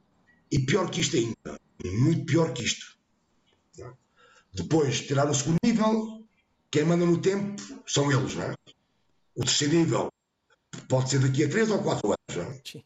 e 0.51 0.59
pior 0.59 0.89
que 0.89 1.01
isto 1.01 1.15
ainda, 1.15 1.59
muito 1.83 2.25
pior 2.25 2.53
que 2.53 2.63
isto, 2.63 2.97
depois, 4.53 5.01
tirar 5.01 5.29
o 5.29 5.33
segundo 5.33 5.57
nível, 5.63 6.27
quem 6.69 6.83
manda 6.83 7.05
no 7.05 7.21
tempo 7.21 7.61
são 7.87 8.11
eles, 8.11 8.35
não 8.35 8.43
é? 8.43 8.55
O 9.35 9.41
terceiro 9.45 9.75
nível 9.75 10.09
pode 10.89 11.09
ser 11.09 11.19
daqui 11.19 11.45
a 11.45 11.49
3 11.49 11.71
ou 11.71 11.83
4 11.83 12.07
anos. 12.07 12.35
Não 12.35 12.43
é? 12.43 12.83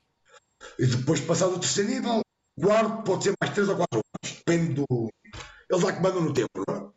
E 0.80 0.86
depois, 0.86 1.20
passado 1.22 1.56
o 1.56 1.60
terceiro 1.60 1.90
nível, 1.90 2.22
quarto 2.60 3.04
pode 3.04 3.24
ser 3.24 3.34
mais 3.42 3.54
3 3.54 3.70
ou 3.70 3.78
4 3.78 3.88
anos. 3.94 4.38
Depende 4.38 4.74
do. 4.74 5.10
Eles 5.70 5.84
lá 5.84 5.94
que 5.94 6.02
mandam 6.02 6.22
no 6.22 6.34
tempo, 6.34 6.50
não 6.68 6.76
é? 6.76 6.90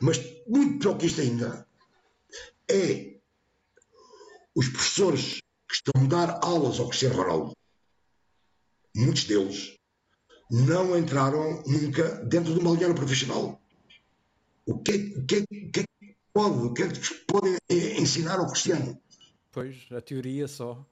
Mas 0.00 0.18
muito 0.46 0.78
pior 0.80 0.96
que 0.96 1.06
isto 1.06 1.20
ainda 1.20 1.66
é 2.68 3.18
os 4.54 4.68
professores 4.68 5.40
que 5.68 5.74
estão 5.74 6.02
a 6.02 6.06
dar 6.06 6.44
aulas 6.44 6.80
ao 6.80 6.88
Cristiano 6.88 7.16
Ronaldo. 7.16 7.52
Muitos 8.96 9.24
deles 9.24 9.77
não 10.50 10.98
entraram 10.98 11.62
nunca 11.66 12.24
dentro 12.24 12.54
do 12.54 12.62
balneário 12.62 12.94
profissional. 12.94 13.60
O 14.66 14.78
que, 14.78 15.14
o 15.16 15.26
que, 15.26 15.38
o 15.38 15.70
que 15.72 15.84
pode, 16.32 16.66
o 16.66 16.74
que 16.74 16.82
é 16.82 16.88
que 16.88 17.14
podem 17.26 17.56
ensinar 17.70 18.38
ao 18.38 18.46
Cristiano? 18.48 19.00
Pois, 19.50 19.86
a 19.90 20.00
teoria 20.00 20.46
só. 20.46 20.86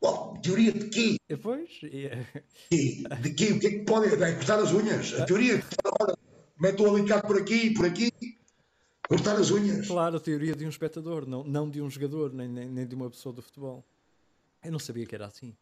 Bom, 0.00 0.34
teoria 0.42 0.72
de 0.72 0.88
quê? 0.88 1.16
Pois, 1.42 1.70
yeah. 1.82 2.26
de 3.22 3.34
quê? 3.34 3.52
O 3.52 3.60
que 3.60 3.66
é 3.66 3.70
que 3.70 3.84
podem 3.84 4.12
é 4.12 4.32
cortar 4.34 4.58
as 4.58 4.72
unhas? 4.72 5.12
A 5.14 5.24
teoria 5.24 5.58
de 5.58 5.64
mete 6.58 6.82
o 6.82 6.94
alicate 6.94 7.26
por 7.26 7.38
aqui, 7.38 7.70
por 7.70 7.86
aqui, 7.86 8.10
cortar 9.08 9.36
as 9.36 9.50
unhas. 9.50 9.86
Claro, 9.86 10.16
a 10.16 10.20
teoria 10.20 10.54
de 10.54 10.64
um 10.64 10.68
espectador, 10.68 11.26
não, 11.26 11.44
não 11.44 11.70
de 11.70 11.80
um 11.80 11.90
jogador, 11.90 12.32
nem, 12.32 12.48
nem, 12.48 12.68
nem 12.68 12.86
de 12.86 12.94
uma 12.94 13.10
pessoa 13.10 13.32
do 13.32 13.42
futebol. 13.42 13.84
Eu 14.62 14.72
não 14.72 14.78
sabia 14.78 15.06
que 15.06 15.14
era 15.14 15.26
assim. 15.26 15.56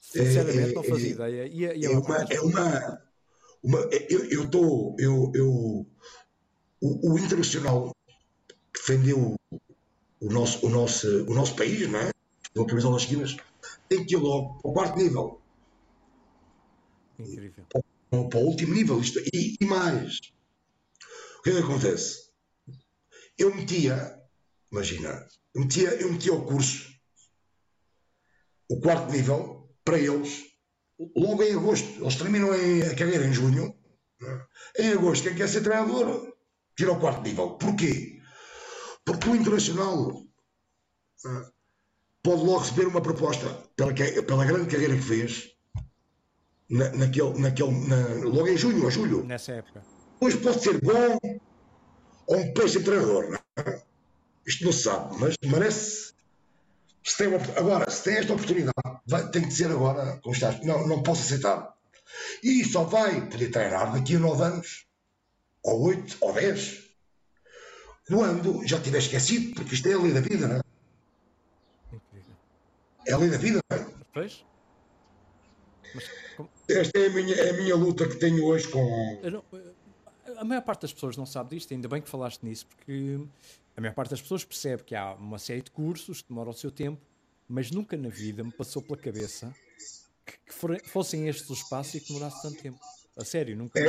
Sinceramente, 0.00 0.70
é, 0.70 0.74
não 0.74 0.82
fazia 0.82 1.08
é, 1.08 1.10
ideia. 1.10 1.46
E, 1.46 1.80
e 1.80 1.86
é, 1.86 1.90
uma, 1.90 2.16
é 2.16 2.40
uma, 2.40 3.02
uma. 3.62 3.78
eu 4.08 4.44
estou. 4.44 4.96
Eu, 4.98 5.32
eu, 5.34 5.86
o, 6.80 7.12
o, 7.12 7.18
Internacional 7.18 7.94
que 8.72 8.80
defendeu 8.80 9.36
o 10.20 10.32
nosso, 10.32 10.66
o 10.66 10.70
nosso, 10.70 11.24
o 11.24 11.34
nosso 11.34 11.54
país, 11.56 11.88
não 11.88 12.00
é? 12.00 12.10
Deu 12.54 12.64
a 12.64 12.66
camisola 12.66 12.94
das 12.94 13.02
esquinas, 13.02 13.36
tem 13.88 14.04
que 14.04 14.14
ir 14.14 14.18
logo 14.18 14.60
para 14.60 14.70
o 14.70 14.74
quarto 14.74 14.96
nível. 14.96 15.40
Incrível. 17.18 17.66
Para, 17.68 17.82
para 18.28 18.38
o 18.38 18.44
último 18.44 18.74
nível. 18.74 19.00
Isto, 19.00 19.20
e, 19.32 19.56
e 19.60 19.64
mais. 19.64 20.18
O 21.38 21.42
que 21.42 21.50
é 21.50 21.52
que 21.52 21.58
acontece? 21.58 22.28
Eu 23.36 23.54
metia, 23.54 24.20
imagina, 24.72 25.26
eu 25.54 25.62
metia, 25.62 25.90
eu 26.00 26.12
metia 26.12 26.34
o 26.34 26.44
curso, 26.44 26.92
o 28.68 28.80
quarto 28.80 29.12
nível, 29.12 29.57
para 29.88 29.98
eles, 29.98 30.44
logo 31.16 31.42
em 31.42 31.54
agosto. 31.54 31.88
Eles 32.02 32.16
terminam 32.16 32.50
a 32.52 32.94
carreira 32.94 33.26
em 33.26 33.32
junho. 33.32 33.74
né? 34.20 34.46
Em 34.78 34.92
agosto, 34.92 35.24
quem 35.24 35.34
quer 35.34 35.48
ser 35.48 35.62
treinador, 35.62 36.34
tira 36.76 36.92
o 36.92 37.00
quarto 37.00 37.22
nível. 37.22 37.50
Porquê? 37.56 38.20
Porque 39.04 39.28
o 39.30 39.34
Internacional 39.36 40.12
né, 41.24 41.46
pode 42.22 42.42
logo 42.42 42.58
receber 42.58 42.86
uma 42.86 43.00
proposta 43.00 43.46
pela, 43.74 43.94
pela 43.94 44.44
grande 44.44 44.70
carreira 44.70 44.94
que 44.94 45.02
fez 45.02 45.50
na, 46.68 46.90
naquele, 46.92 47.38
naquele, 47.38 47.88
na- 47.88 48.24
logo 48.24 48.46
em 48.48 48.56
junho 48.58 48.84
ou 48.84 48.90
julho. 48.90 49.24
Nessa 49.24 49.52
época. 49.52 49.82
Depois 50.14 50.34
pode 50.36 50.62
ser 50.62 50.80
bom 50.82 51.18
ou 52.26 52.36
um 52.36 52.52
péssimo 52.52 52.84
treinador. 52.84 53.30
Não 53.30 53.38
é? 53.64 53.82
Isto 54.46 54.64
não 54.66 54.72
se 54.72 54.82
sabe, 54.82 55.16
mas 55.18 55.34
merece. 55.42 56.12
Se 57.04 57.16
tem 57.16 57.28
uma- 57.28 57.38
agora, 57.58 57.90
se 57.90 58.04
tem 58.04 58.16
esta 58.16 58.32
oportunidade, 58.32 58.72
vai- 59.06 59.28
tem 59.30 59.42
que 59.42 59.48
dizer 59.48 59.70
agora, 59.70 60.18
como 60.22 60.34
estás, 60.34 60.62
não, 60.64 60.86
não 60.86 61.02
posso 61.02 61.22
aceitar. 61.22 61.74
E 62.42 62.64
só 62.64 62.84
vai 62.84 63.28
poder 63.28 63.50
treinar 63.50 63.92
daqui 63.92 64.16
a 64.16 64.18
nove 64.18 64.42
anos, 64.42 64.86
ou 65.62 65.82
oito, 65.88 66.16
ou 66.20 66.32
dez, 66.32 66.88
quando 68.06 68.66
já 68.66 68.80
tiver 68.80 68.98
esquecido, 68.98 69.54
porque 69.54 69.74
isto 69.74 69.88
é 69.88 69.92
a 69.94 69.98
lei 69.98 70.12
da 70.12 70.20
vida, 70.20 70.48
não 70.48 70.56
é? 70.56 70.60
É 73.06 73.12
a 73.12 73.18
lei 73.18 73.30
da 73.30 73.38
vida, 73.38 73.60
não 73.70 73.78
é? 73.78 73.84
Depois? 73.84 74.44
Mas 75.94 76.04
como- 76.36 76.50
Esta 76.68 76.98
é 76.98 77.06
a 77.06 77.10
minha, 77.10 77.34
é 77.34 77.50
a 77.50 77.52
minha 77.54 77.74
luta 77.76 78.06
que 78.06 78.16
tenho 78.16 78.44
hoje 78.44 78.68
com. 78.68 79.20
eu 79.22 79.30
não- 79.30 79.44
a 80.38 80.44
maior 80.44 80.62
parte 80.62 80.82
das 80.82 80.92
pessoas 80.92 81.16
não 81.16 81.26
sabe 81.26 81.56
disto, 81.56 81.72
ainda 81.74 81.88
bem 81.88 82.00
que 82.00 82.08
falaste 82.08 82.42
nisso, 82.42 82.66
porque 82.66 83.18
a 83.76 83.80
maior 83.80 83.94
parte 83.94 84.10
das 84.10 84.20
pessoas 84.22 84.44
percebe 84.44 84.82
que 84.84 84.94
há 84.94 85.14
uma 85.14 85.38
série 85.38 85.62
de 85.62 85.70
cursos 85.70 86.22
que 86.22 86.28
demoram 86.28 86.50
o 86.50 86.54
seu 86.54 86.70
tempo, 86.70 87.00
mas 87.48 87.70
nunca 87.70 87.96
na 87.96 88.08
vida 88.08 88.42
me 88.44 88.52
passou 88.52 88.82
pela 88.82 88.96
cabeça 88.98 89.54
que, 90.26 90.32
que 90.46 90.54
fore- 90.54 90.82
fossem 90.86 91.28
estes 91.28 91.48
os 91.50 91.62
passos 91.64 91.94
e 91.94 92.00
que 92.00 92.08
demorasse 92.08 92.42
tanto 92.42 92.60
tempo. 92.62 92.78
A 93.16 93.24
sério, 93.24 93.56
nunca. 93.56 93.80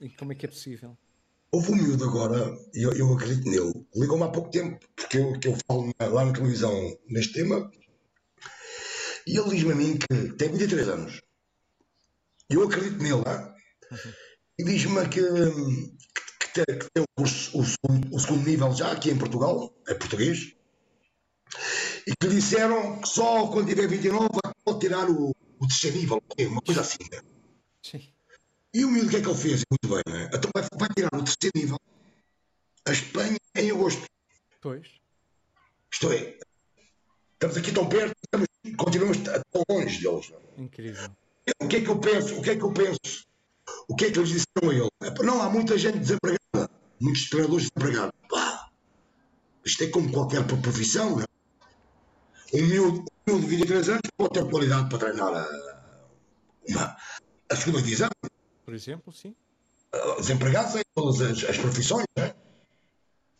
E 0.00 0.08
como 0.10 0.32
é 0.32 0.34
que 0.34 0.46
é 0.46 0.48
possível? 0.48 0.96
Houve 1.52 1.72
um 1.72 1.76
miúdo 1.76 2.04
agora, 2.04 2.58
e 2.74 2.82
eu, 2.82 2.92
eu 2.92 3.12
acredito 3.14 3.48
nele, 3.48 3.86
ligou-me 3.94 4.24
há 4.24 4.28
pouco 4.28 4.50
tempo, 4.50 4.78
porque 4.94 5.18
eu, 5.18 5.38
que 5.38 5.48
eu 5.48 5.56
falo 5.66 5.92
lá 5.98 6.24
na 6.24 6.32
televisão 6.32 6.72
neste 7.08 7.32
tema, 7.34 7.70
e 9.26 9.36
ele 9.38 9.50
diz-me 9.50 9.72
a 9.72 9.74
mim 9.74 9.96
que 9.96 10.32
tem 10.36 10.50
23 10.50 10.88
anos. 10.88 11.20
Eu 12.50 12.62
acredito 12.64 13.02
nele, 13.02 13.22
ah, 13.26 13.54
e 14.58 14.64
diz-me 14.64 15.08
que, 15.08 15.20
que, 15.22 16.54
tem, 16.54 16.78
que 16.78 16.86
tem 16.92 17.02
o, 17.02 17.06
curso, 17.16 17.58
o, 17.58 17.64
segundo, 17.64 18.14
o 18.14 18.18
segundo 18.18 18.46
nível 18.46 18.72
já 18.74 18.92
aqui 18.92 19.10
em 19.10 19.18
Portugal, 19.18 19.74
é 19.86 19.94
português, 19.94 20.54
e 22.06 22.12
que 22.20 22.28
disseram 22.28 23.00
que 23.00 23.08
só 23.08 23.48
quando 23.48 23.68
tiver 23.68 23.88
29 23.88 24.28
vai 24.42 24.52
pode 24.64 24.80
tirar 24.80 25.08
o, 25.08 25.30
o 25.30 25.66
terceiro 25.68 25.96
nível, 25.96 26.22
uma 26.40 26.62
coisa 26.62 26.80
assim. 26.80 26.98
né? 27.12 27.20
Sim. 27.82 28.12
E 28.74 28.84
o 28.84 28.90
miúdo 28.90 29.06
o 29.06 29.10
que 29.10 29.16
é 29.16 29.20
que 29.22 29.28
ele 29.28 29.38
fez? 29.38 29.62
Muito 29.70 29.94
bem, 29.94 30.14
né? 30.14 30.30
Então 30.32 30.50
vai, 30.54 30.66
vai 30.78 30.88
tirar 30.94 31.14
o 31.14 31.24
terceiro 31.24 31.52
nível 31.54 31.78
a 32.86 32.92
Espanha 32.92 33.36
em 33.56 33.70
agosto. 33.70 34.04
Pois. 34.60 34.88
Isto 35.92 36.12
é, 36.12 36.38
estamos 37.34 37.56
aqui 37.56 37.72
tão 37.72 37.88
perto, 37.88 38.14
estamos, 38.24 38.48
continuamos 38.76 39.18
tão 39.18 39.62
longe 39.68 40.00
deles. 40.00 40.30
não 40.30 40.38
é? 40.38 40.62
Incrível. 40.62 41.10
O 41.60 41.68
que 41.68 41.76
é 41.76 41.80
que 41.80 41.88
eu 41.88 41.98
penso? 41.98 42.38
O 42.38 42.42
que 42.42 42.50
é 42.50 42.56
que 42.56 42.62
eu 42.62 42.72
penso? 42.72 43.25
O 43.88 43.94
que 43.94 44.06
é 44.06 44.10
que 44.10 44.18
eles 44.18 44.30
disseram 44.30 44.70
a 44.70 44.74
ele? 44.74 44.88
Epá, 45.02 45.22
Não, 45.22 45.42
há 45.42 45.48
muita 45.48 45.78
gente 45.78 45.98
desempregada, 45.98 46.70
muitos 47.00 47.28
treinadores 47.28 47.68
desempregados. 47.68 48.12
Pá, 48.28 48.70
isto 49.64 49.84
é 49.84 49.88
como 49.88 50.10
qualquer 50.12 50.44
profissão. 50.46 51.16
Não 51.16 51.22
é? 51.22 51.26
Um 52.54 52.66
miúdo, 52.66 53.04
um 53.28 53.32
miúdo 53.32 53.46
de 53.46 53.56
23 53.56 53.88
anos 53.88 54.00
pode 54.16 54.32
ter 54.34 54.48
qualidade 54.48 54.88
para 54.88 54.98
treinar 54.98 55.34
a, 55.34 55.78
uma, 56.68 56.96
a 57.50 57.56
segunda 57.56 57.82
divisão. 57.82 58.08
Por 58.64 58.74
exemplo, 58.74 59.12
sim. 59.12 59.34
desempregados 60.18 60.76
em 60.76 60.82
todas 60.94 61.20
as, 61.20 61.44
as 61.50 61.58
profissões, 61.58 62.06
né? 62.16 62.34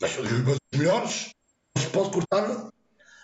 mas 0.01 0.19
os 0.19 0.59
melhores 0.73 1.31
se 1.77 1.87
pode 1.91 2.11
cortar 2.11 2.71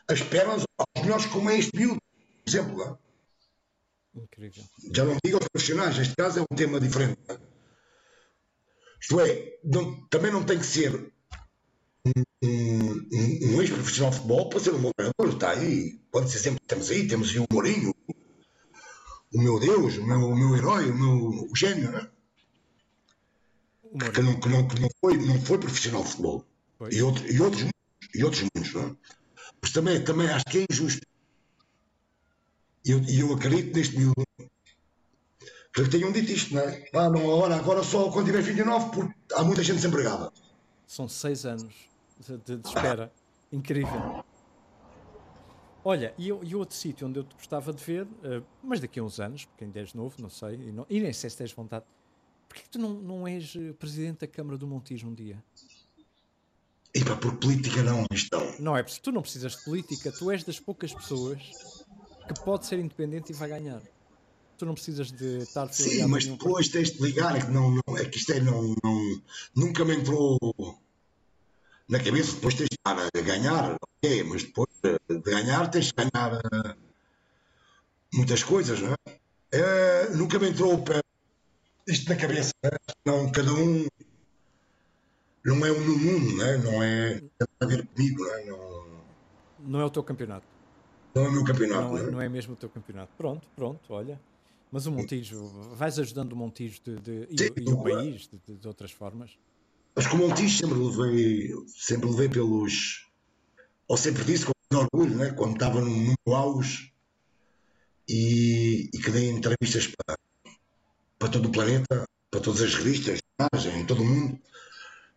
as 0.08 0.20
pernas 0.22 0.62
aos 0.78 1.02
melhores 1.02 1.26
como 1.26 1.50
é 1.50 1.58
este 1.58 1.76
miúdo, 1.76 2.00
por 2.44 2.50
exemplo. 2.50 2.98
Incrível. 4.14 4.62
Já 4.94 5.04
não 5.04 5.16
digo 5.24 5.38
aos 5.38 5.48
profissionais, 5.48 5.96
neste 5.96 6.14
caso 6.16 6.38
é 6.38 6.42
um 6.42 6.56
tema 6.56 6.78
diferente. 6.80 7.18
Isto 9.00 9.20
é, 9.20 9.58
não- 9.64 10.06
também 10.08 10.30
não 10.30 10.44
tem 10.44 10.58
que 10.58 10.66
ser 10.66 11.12
um, 12.04 12.12
um- 12.44 13.54
um 13.56 13.62
ex-profissional 13.62 14.10
de 14.10 14.16
futebol 14.16 14.48
para 14.48 14.60
ser 14.60 14.70
um 14.74 14.80
bom 14.80 14.90
treinador. 14.96 15.34
Está 15.34 15.50
aí, 15.52 15.98
pode 16.10 16.30
ser 16.30 16.38
sempre 16.38 16.60
temos 16.66 16.90
aí, 16.90 17.06
temos 17.08 17.30
aí 17.30 17.38
o 17.38 17.46
Mourinho, 17.50 17.94
o 19.34 19.40
meu 19.40 19.58
Deus, 19.58 19.96
o 19.96 20.06
meu, 20.06 20.18
o 20.18 20.36
meu 20.36 20.56
herói, 20.56 20.90
o 20.90 20.94
meu 20.94 21.48
o 21.50 21.56
gênio, 21.56 21.90
né? 21.90 22.08
Que 24.12 24.22
não, 24.22 24.40
que 24.40 24.48
não, 24.48 24.68
que 24.68 24.80
não, 24.80 24.88
foi, 25.00 25.16
não 25.18 25.40
foi 25.42 25.58
profissional 25.58 26.02
de 26.02 26.08
futebol. 26.10 26.46
E, 26.92 27.02
outro, 27.02 27.26
e, 27.30 27.40
outros, 27.40 27.62
muitos, 27.62 28.14
e 28.14 28.24
outros 28.24 28.42
muitos, 28.54 28.72
não 28.74 28.82
é? 28.88 28.96
Mas 29.60 29.72
também, 29.72 30.04
também 30.04 30.28
acho 30.28 30.44
que 30.46 30.58
é 30.58 30.66
injusto. 30.70 31.06
E 32.84 32.90
eu, 32.90 33.00
eu 33.08 33.34
acredito 33.34 33.76
neste 33.76 33.96
miúdo. 33.96 34.22
Porque 35.74 35.90
tenham 35.90 36.12
dito 36.12 36.30
isto, 36.32 36.54
não 36.54 36.60
é? 36.62 36.84
Ah, 36.94 37.08
não, 37.08 37.20
agora, 37.32 37.56
agora 37.56 37.82
só 37.82 38.10
quando 38.10 38.26
tiver 38.26 38.42
29, 38.42 38.90
porque 38.90 39.14
há 39.34 39.42
muita 39.42 39.62
gente 39.62 39.76
desempregada. 39.76 40.30
São 40.86 41.08
seis 41.08 41.46
anos 41.46 41.74
de, 42.20 42.36
de- 42.38 42.56
de 42.58 42.68
espera. 42.68 43.10
Incrível. 43.50 44.22
Olha, 45.84 46.14
e, 46.18 46.28
e 46.28 46.54
outro 46.54 46.76
sítio 46.76 47.06
onde 47.08 47.18
eu 47.18 47.24
te 47.24 47.34
gostava 47.34 47.72
de 47.72 47.82
ver, 47.82 48.06
eh, 48.22 48.42
mas 48.62 48.80
daqui 48.80 49.00
a 49.00 49.02
uns 49.02 49.18
anos, 49.18 49.44
porque 49.46 49.64
ainda 49.64 49.80
és 49.80 49.92
novo, 49.94 50.14
não 50.20 50.28
sei, 50.28 50.54
e, 50.54 50.72
não- 50.72 50.86
e 50.88 51.00
nem 51.00 51.12
sei 51.12 51.28
se 51.28 51.36
tens 51.36 51.52
vontade, 51.52 51.84
porquê 52.48 52.62
que 52.62 52.68
tu 52.70 52.78
não, 52.78 52.90
não 52.94 53.26
és 53.26 53.54
eh, 53.56 53.72
presidente 53.72 54.20
da 54.20 54.26
Câmara 54.28 54.56
do 54.56 54.66
Montijo 54.66 55.08
um 55.08 55.14
dia? 55.14 55.42
E 56.94 57.02
pá, 57.04 57.16
por 57.16 57.34
política 57.36 57.82
não, 57.82 58.04
isto 58.12 58.28
não. 58.36 58.58
Não 58.60 58.76
é, 58.76 58.82
tu 58.84 59.10
não 59.10 59.22
precisas 59.22 59.56
de 59.56 59.64
política, 59.64 60.12
tu 60.12 60.30
és 60.30 60.44
das 60.44 60.60
poucas 60.60 60.92
pessoas 60.94 61.40
que 62.26 62.34
pode 62.44 62.66
ser 62.66 62.78
independente 62.78 63.30
e 63.30 63.34
vai 63.34 63.48
ganhar. 63.48 63.82
Tu 64.56 64.66
não 64.66 64.74
precisas 64.74 65.10
de 65.10 65.38
estar 65.38 65.72
Sim, 65.72 66.06
mas 66.06 66.24
depois 66.24 66.68
tens 66.68 66.92
de 66.92 67.02
ligar, 67.02 67.36
é 67.36 67.40
que, 67.40 67.50
não, 67.50 67.78
não, 67.86 67.96
é 67.96 68.04
que 68.04 68.18
isto 68.18 68.32
é, 68.32 68.40
não, 68.40 68.74
não, 68.82 69.22
nunca 69.56 69.84
me 69.84 69.96
entrou 69.96 70.38
na 71.88 71.98
cabeça. 71.98 72.34
Depois 72.34 72.54
tens 72.54 72.68
de 72.68 72.76
estar 72.76 72.96
a 72.96 73.20
ganhar, 73.20 73.76
ok, 73.80 74.22
mas 74.24 74.44
depois 74.44 74.68
de 74.82 75.18
ganhar 75.18 75.68
tens 75.68 75.86
de 75.86 75.94
ganhar 75.94 76.34
eh, 76.34 76.76
muitas 78.14 78.42
coisas, 78.44 78.80
não 78.80 78.92
é? 78.92 79.18
Eh, 79.52 80.10
nunca 80.14 80.38
me 80.38 80.48
entrou 80.48 80.82
isto 81.86 82.08
na 82.08 82.16
cabeça, 82.16 82.52
né? 82.62 82.70
não, 83.04 83.30
cada 83.32 83.52
um 83.52 83.86
não 85.44 85.66
é 85.66 85.72
um 85.72 85.80
no 85.80 85.98
mundo, 85.98 86.36
não 86.36 86.82
é 86.82 87.20
não 87.20 87.20
tem 87.38 87.48
a 87.60 87.66
ver 87.66 87.86
comigo, 87.86 88.24
né? 88.24 88.44
não, 88.46 88.86
Não 89.58 89.80
é 89.80 89.84
o 89.84 89.90
teu 89.90 90.02
campeonato. 90.04 90.51
Não 91.14 91.24
é 91.24 91.28
o 91.28 91.32
meu 91.32 91.44
campeonato. 91.44 91.82
Não 91.88 91.98
é, 91.98 92.02
né? 92.02 92.10
não 92.10 92.20
é 92.22 92.28
mesmo 92.28 92.54
o 92.54 92.56
teu 92.56 92.68
campeonato. 92.68 93.12
Pronto, 93.16 93.46
pronto, 93.54 93.92
olha. 93.92 94.20
Mas 94.70 94.86
o 94.86 94.92
Montijo, 94.92 95.44
vais 95.74 95.98
ajudando 95.98 96.32
o 96.32 96.36
Montijo 96.36 96.80
de, 96.82 96.96
de- 96.96 97.28
e, 97.30 97.38
Sim, 97.38 97.50
o- 97.50 97.60
e 97.70 97.72
o 97.72 97.82
país 97.82 98.28
de, 98.28 98.38
de- 98.46 98.56
de 98.58 98.66
outras 98.68 98.90
formas. 98.90 99.36
Mas 99.94 100.06
como 100.06 100.26
Montijo 100.26 100.56
sempre 100.56 100.78
levei, 100.78 101.50
sempre 101.66 102.08
levei 102.10 102.28
pelos. 102.28 103.06
Ou 103.86 103.96
sempre 103.98 104.24
disse 104.24 104.46
com 104.46 104.52
orgulho, 104.74 105.14
né? 105.16 105.30
quando 105.32 105.52
estava 105.54 105.80
no, 105.82 106.14
no 106.26 106.34
auge 106.34 106.92
e, 108.08 108.88
e 108.94 108.98
que 108.98 109.10
dei 109.10 109.28
entrevistas 109.30 109.86
para, 109.86 110.16
para 111.18 111.28
todo 111.28 111.48
o 111.48 111.52
planeta, 111.52 112.04
para 112.30 112.40
todas 112.40 112.62
as 112.62 112.74
revistas, 112.74 113.18
em 113.76 113.84
todo 113.84 114.02
o 114.02 114.06
mundo, 114.06 114.40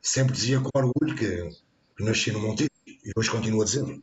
sempre 0.01 0.33
dizia 0.33 0.59
com 0.59 0.69
orgulho 0.75 1.15
que, 1.15 1.49
que 1.95 2.03
nasci 2.03 2.31
no 2.33 2.39
Montijo 2.41 2.69
e 2.87 3.11
hoje 3.15 3.31
continuo 3.31 3.61
a 3.61 3.65
dizer. 3.65 4.01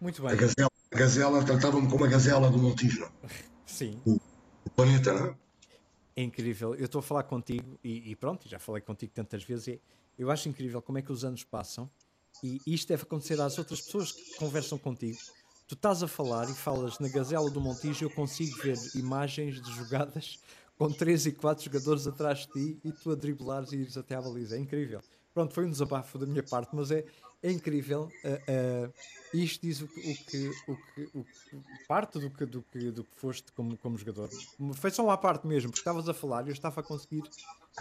Muito 0.00 0.24
A 0.24 0.30
bem, 0.30 0.38
gazela, 0.38 0.70
a 0.92 0.96
gazela 0.96 1.44
tratava-me 1.44 1.88
como 1.90 2.04
a 2.04 2.08
gazela 2.08 2.50
do 2.50 2.58
Montijo, 2.58 3.10
sim, 3.66 4.00
o 4.06 4.70
planeta, 4.76 5.12
não 5.12 5.26
é? 5.26 5.36
é 6.16 6.22
incrível. 6.22 6.74
Eu 6.74 6.84
estou 6.86 7.00
a 7.00 7.02
falar 7.02 7.24
contigo 7.24 7.78
e, 7.82 8.10
e 8.10 8.16
pronto, 8.16 8.48
já 8.48 8.58
falei 8.58 8.80
contigo 8.82 9.12
tantas 9.14 9.42
vezes. 9.42 9.78
eu 10.18 10.30
acho 10.30 10.48
incrível 10.48 10.80
como 10.80 10.98
é 10.98 11.02
que 11.02 11.12
os 11.12 11.24
anos 11.24 11.42
passam 11.44 11.90
e 12.42 12.60
isto 12.66 12.88
deve 12.88 13.02
acontecer 13.02 13.40
às 13.40 13.58
outras 13.58 13.80
pessoas 13.80 14.12
que 14.12 14.36
conversam 14.36 14.78
contigo. 14.78 15.18
Tu 15.66 15.74
estás 15.74 16.02
a 16.02 16.08
falar 16.08 16.48
e 16.48 16.54
falas 16.54 16.98
na 16.98 17.08
Gazela 17.08 17.50
do 17.50 17.60
Montijo, 17.60 18.04
eu 18.04 18.10
consigo 18.10 18.56
ver 18.62 18.78
imagens 18.94 19.60
de 19.60 19.70
jogadas 19.72 20.38
com 20.78 20.90
3 20.90 21.26
e 21.26 21.32
4 21.32 21.64
jogadores 21.64 22.06
atrás 22.06 22.46
de 22.46 22.52
ti 22.52 22.80
e 22.84 22.92
tu 22.92 23.10
a 23.10 23.14
driblares 23.14 23.72
e 23.72 23.76
ires 23.76 23.96
até 23.96 24.14
à 24.14 24.22
baliza. 24.22 24.56
É 24.56 24.60
incrível. 24.60 25.00
Pronto, 25.34 25.52
foi 25.52 25.66
um 25.66 25.70
desabafo 25.70 26.16
da 26.18 26.26
minha 26.26 26.42
parte, 26.42 26.74
mas 26.74 26.90
é, 26.90 27.04
é 27.42 27.50
incrível. 27.50 28.10
Uh, 28.24 28.88
uh, 28.88 28.92
isto 29.32 29.62
diz 29.62 29.80
o 29.80 29.88
que, 29.88 30.00
o 30.00 30.14
que, 30.24 30.48
o 30.66 30.76
que, 30.76 31.02
o 31.16 31.24
que 31.24 31.86
parte 31.86 32.18
do 32.18 32.30
que, 32.30 32.44
do 32.46 32.62
que, 32.62 32.90
do 32.90 33.04
que 33.04 33.14
foste 33.16 33.52
como, 33.52 33.76
como 33.78 33.96
jogador. 33.96 34.28
Foi 34.74 34.90
só 34.90 35.04
uma 35.04 35.16
parte 35.16 35.46
mesmo, 35.46 35.70
porque 35.70 35.80
estavas 35.80 36.08
a 36.08 36.14
falar 36.14 36.46
e 36.46 36.48
eu 36.48 36.52
estava 36.52 36.80
a 36.80 36.82
conseguir 36.82 37.22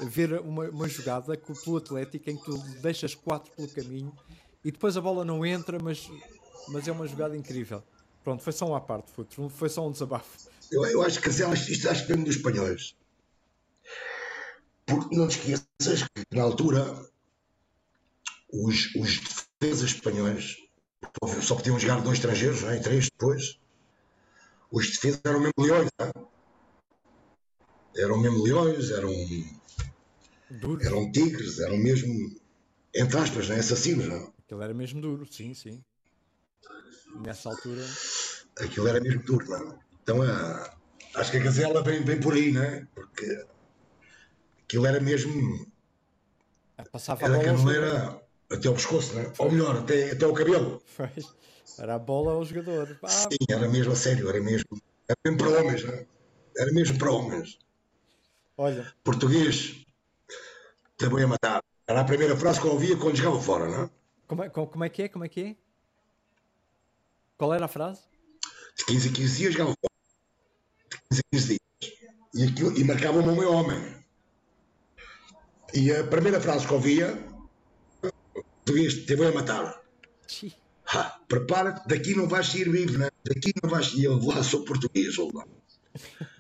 ver 0.01 0.33
uma, 0.41 0.69
uma 0.69 0.87
jogada 0.87 1.37
pelo 1.37 1.77
Atlético 1.77 2.29
em 2.29 2.37
que 2.37 2.45
tu 2.45 2.57
deixas 2.81 3.15
quatro 3.15 3.51
pelo 3.53 3.67
caminho 3.69 4.13
e 4.63 4.71
depois 4.71 4.97
a 4.97 5.01
bola 5.01 5.23
não 5.23 5.45
entra, 5.45 5.79
mas, 5.81 6.09
mas 6.67 6.87
é 6.87 6.91
uma 6.91 7.07
jogada 7.07 7.35
incrível. 7.35 7.83
Pronto, 8.23 8.43
foi 8.43 8.53
só 8.53 8.67
uma 8.67 8.81
parte, 8.81 9.09
foi, 9.11 9.25
foi 9.49 9.69
só 9.69 9.87
um 9.87 9.91
desabafo. 9.91 10.49
Eu, 10.71 10.85
eu 10.85 11.01
acho 11.01 11.21
que 11.21 11.29
isto 11.29 11.89
acho 11.89 12.05
que 12.05 12.13
vem 12.13 12.23
dos 12.23 12.35
espanhóis. 12.35 12.95
Porque 14.85 15.15
não 15.15 15.27
te 15.27 15.37
esqueças 15.39 16.03
que 16.03 16.35
na 16.35 16.43
altura 16.43 17.09
os, 18.51 18.93
os 18.95 19.47
defesas 19.59 19.91
espanhóis 19.91 20.67
só 21.41 21.55
podiam 21.55 21.79
jogar 21.79 22.01
dois 22.01 22.17
estrangeiros, 22.17 22.61
não 22.61 22.71
é? 22.71 22.79
três 22.79 23.05
depois. 23.05 23.59
Os 24.71 24.89
defesas 24.91 25.21
eram 25.23 25.39
mesmo 25.39 25.53
leões, 25.59 25.89
não 25.99 26.07
é? 26.07 26.11
eram 28.01 28.17
mesmo 28.19 28.43
leões, 28.43 28.91
eram, 28.91 29.11
eram 30.81 31.11
tigres, 31.11 31.59
eram 31.59 31.77
mesmo, 31.77 32.35
entre 32.93 33.17
aspas, 33.17 33.47
não 33.47 33.55
é? 33.55 33.59
assassinos. 33.59 34.07
Não 34.07 34.15
é? 34.15 34.31
Aquilo 34.45 34.61
era 34.61 34.73
mesmo 34.73 35.01
duro, 35.01 35.25
sim, 35.25 35.53
sim. 35.53 35.83
Nessa 37.21 37.49
altura. 37.49 37.83
Aquilo 38.59 38.87
era 38.87 38.99
mesmo 38.99 39.23
duro, 39.23 39.49
não 39.49 39.71
é? 39.71 39.79
Então 40.03 40.19
uh, 40.19 40.69
acho 41.15 41.31
que 41.31 41.37
a 41.37 41.43
gazela 41.43 41.83
vem, 41.83 42.03
vem 42.03 42.19
por 42.19 42.33
aí, 42.33 42.51
não 42.51 42.63
é? 42.63 42.87
Porque 42.93 43.45
aquilo 44.63 44.85
era 44.85 44.99
mesmo. 44.99 45.67
Passava 46.91 47.25
era 47.25 47.51
a 47.51 47.53
bola. 47.53 48.26
Até 48.50 48.70
o 48.70 48.74
pescoço, 48.74 49.13
né? 49.13 49.32
ou 49.38 49.51
melhor, 49.51 49.77
até, 49.77 50.12
até 50.12 50.25
o 50.25 50.34
cabelo. 50.34 50.82
Era 51.77 51.96
a 51.96 52.00
bola 52.00 52.32
ao 52.32 52.46
jogador. 52.46 52.98
Ah. 53.04 53.08
Sim, 53.08 53.38
era 53.50 53.68
mesmo 53.68 53.92
a 53.92 53.96
sério, 53.96 54.30
era 54.30 54.42
mesmo. 54.42 54.82
Era 55.08 55.18
mesmo 55.25 55.38
para 55.38 55.60
homens, 55.60 55.84
né? 55.84 56.06
era 56.58 56.72
mesmo 56.74 56.98
para 56.98 57.12
homens. 57.12 57.60
Olha. 58.58 58.92
Português, 59.04 59.86
também 60.98 61.24
a 61.24 61.27
matar. 61.27 61.63
Era 61.88 62.01
a 62.01 62.06
primeira 62.06 62.36
frase 62.36 62.60
que 62.60 62.68
eu 62.68 62.72
ouvia 62.72 62.98
quando 62.98 63.16
jogava 63.16 63.42
fora, 63.42 63.70
não 63.70 63.84
é? 63.84 63.89
Como 64.27 64.44
é, 64.44 64.50
como 64.50 64.84
é 64.84 64.89
que 64.89 65.04
é? 65.04 65.10
Como 65.10 65.24
é 65.24 65.30
que 65.30 65.42
é? 65.42 65.56
Qual 67.38 67.54
era 67.54 67.66
a 67.66 67.70
frase? 67.70 68.01
De 68.77 68.86
15 68.86 69.10
a 69.10 69.13
15 69.13 69.38
dias 69.38 69.54
jogava 69.54 69.75
fora. 69.80 69.94
De 70.89 70.98
15 71.08 71.22
a 71.22 71.36
15 71.38 71.48
dias. 71.48 71.62
E, 72.34 72.44
aquilo, 72.44 72.77
e 72.77 72.84
marcava-me 72.84 73.30
o 73.30 73.36
meu 73.36 73.51
homem. 73.51 73.98
E 75.74 75.92
a 75.92 76.04
primeira 76.04 76.42
frase 76.42 76.66
que 76.66 76.74
eu 76.74 76.77
ouvia 76.77 77.18
português 78.67 79.05
te 79.05 79.15
vou 79.15 79.33
matar. 79.33 79.81
Prepara-te, 81.27 81.88
daqui 81.88 82.15
não 82.15 82.27
vais 82.27 82.47
sair 82.47 82.69
vivo, 82.69 82.97
né? 82.97 83.09
daqui 83.25 83.53
não 83.63 83.69
vais. 83.69 83.93
E 83.93 84.03
eu 84.03 84.19
lá 84.25 84.43
sou 84.43 84.63
português, 84.65 85.17
ou 85.17 85.31
lá. 85.33 85.45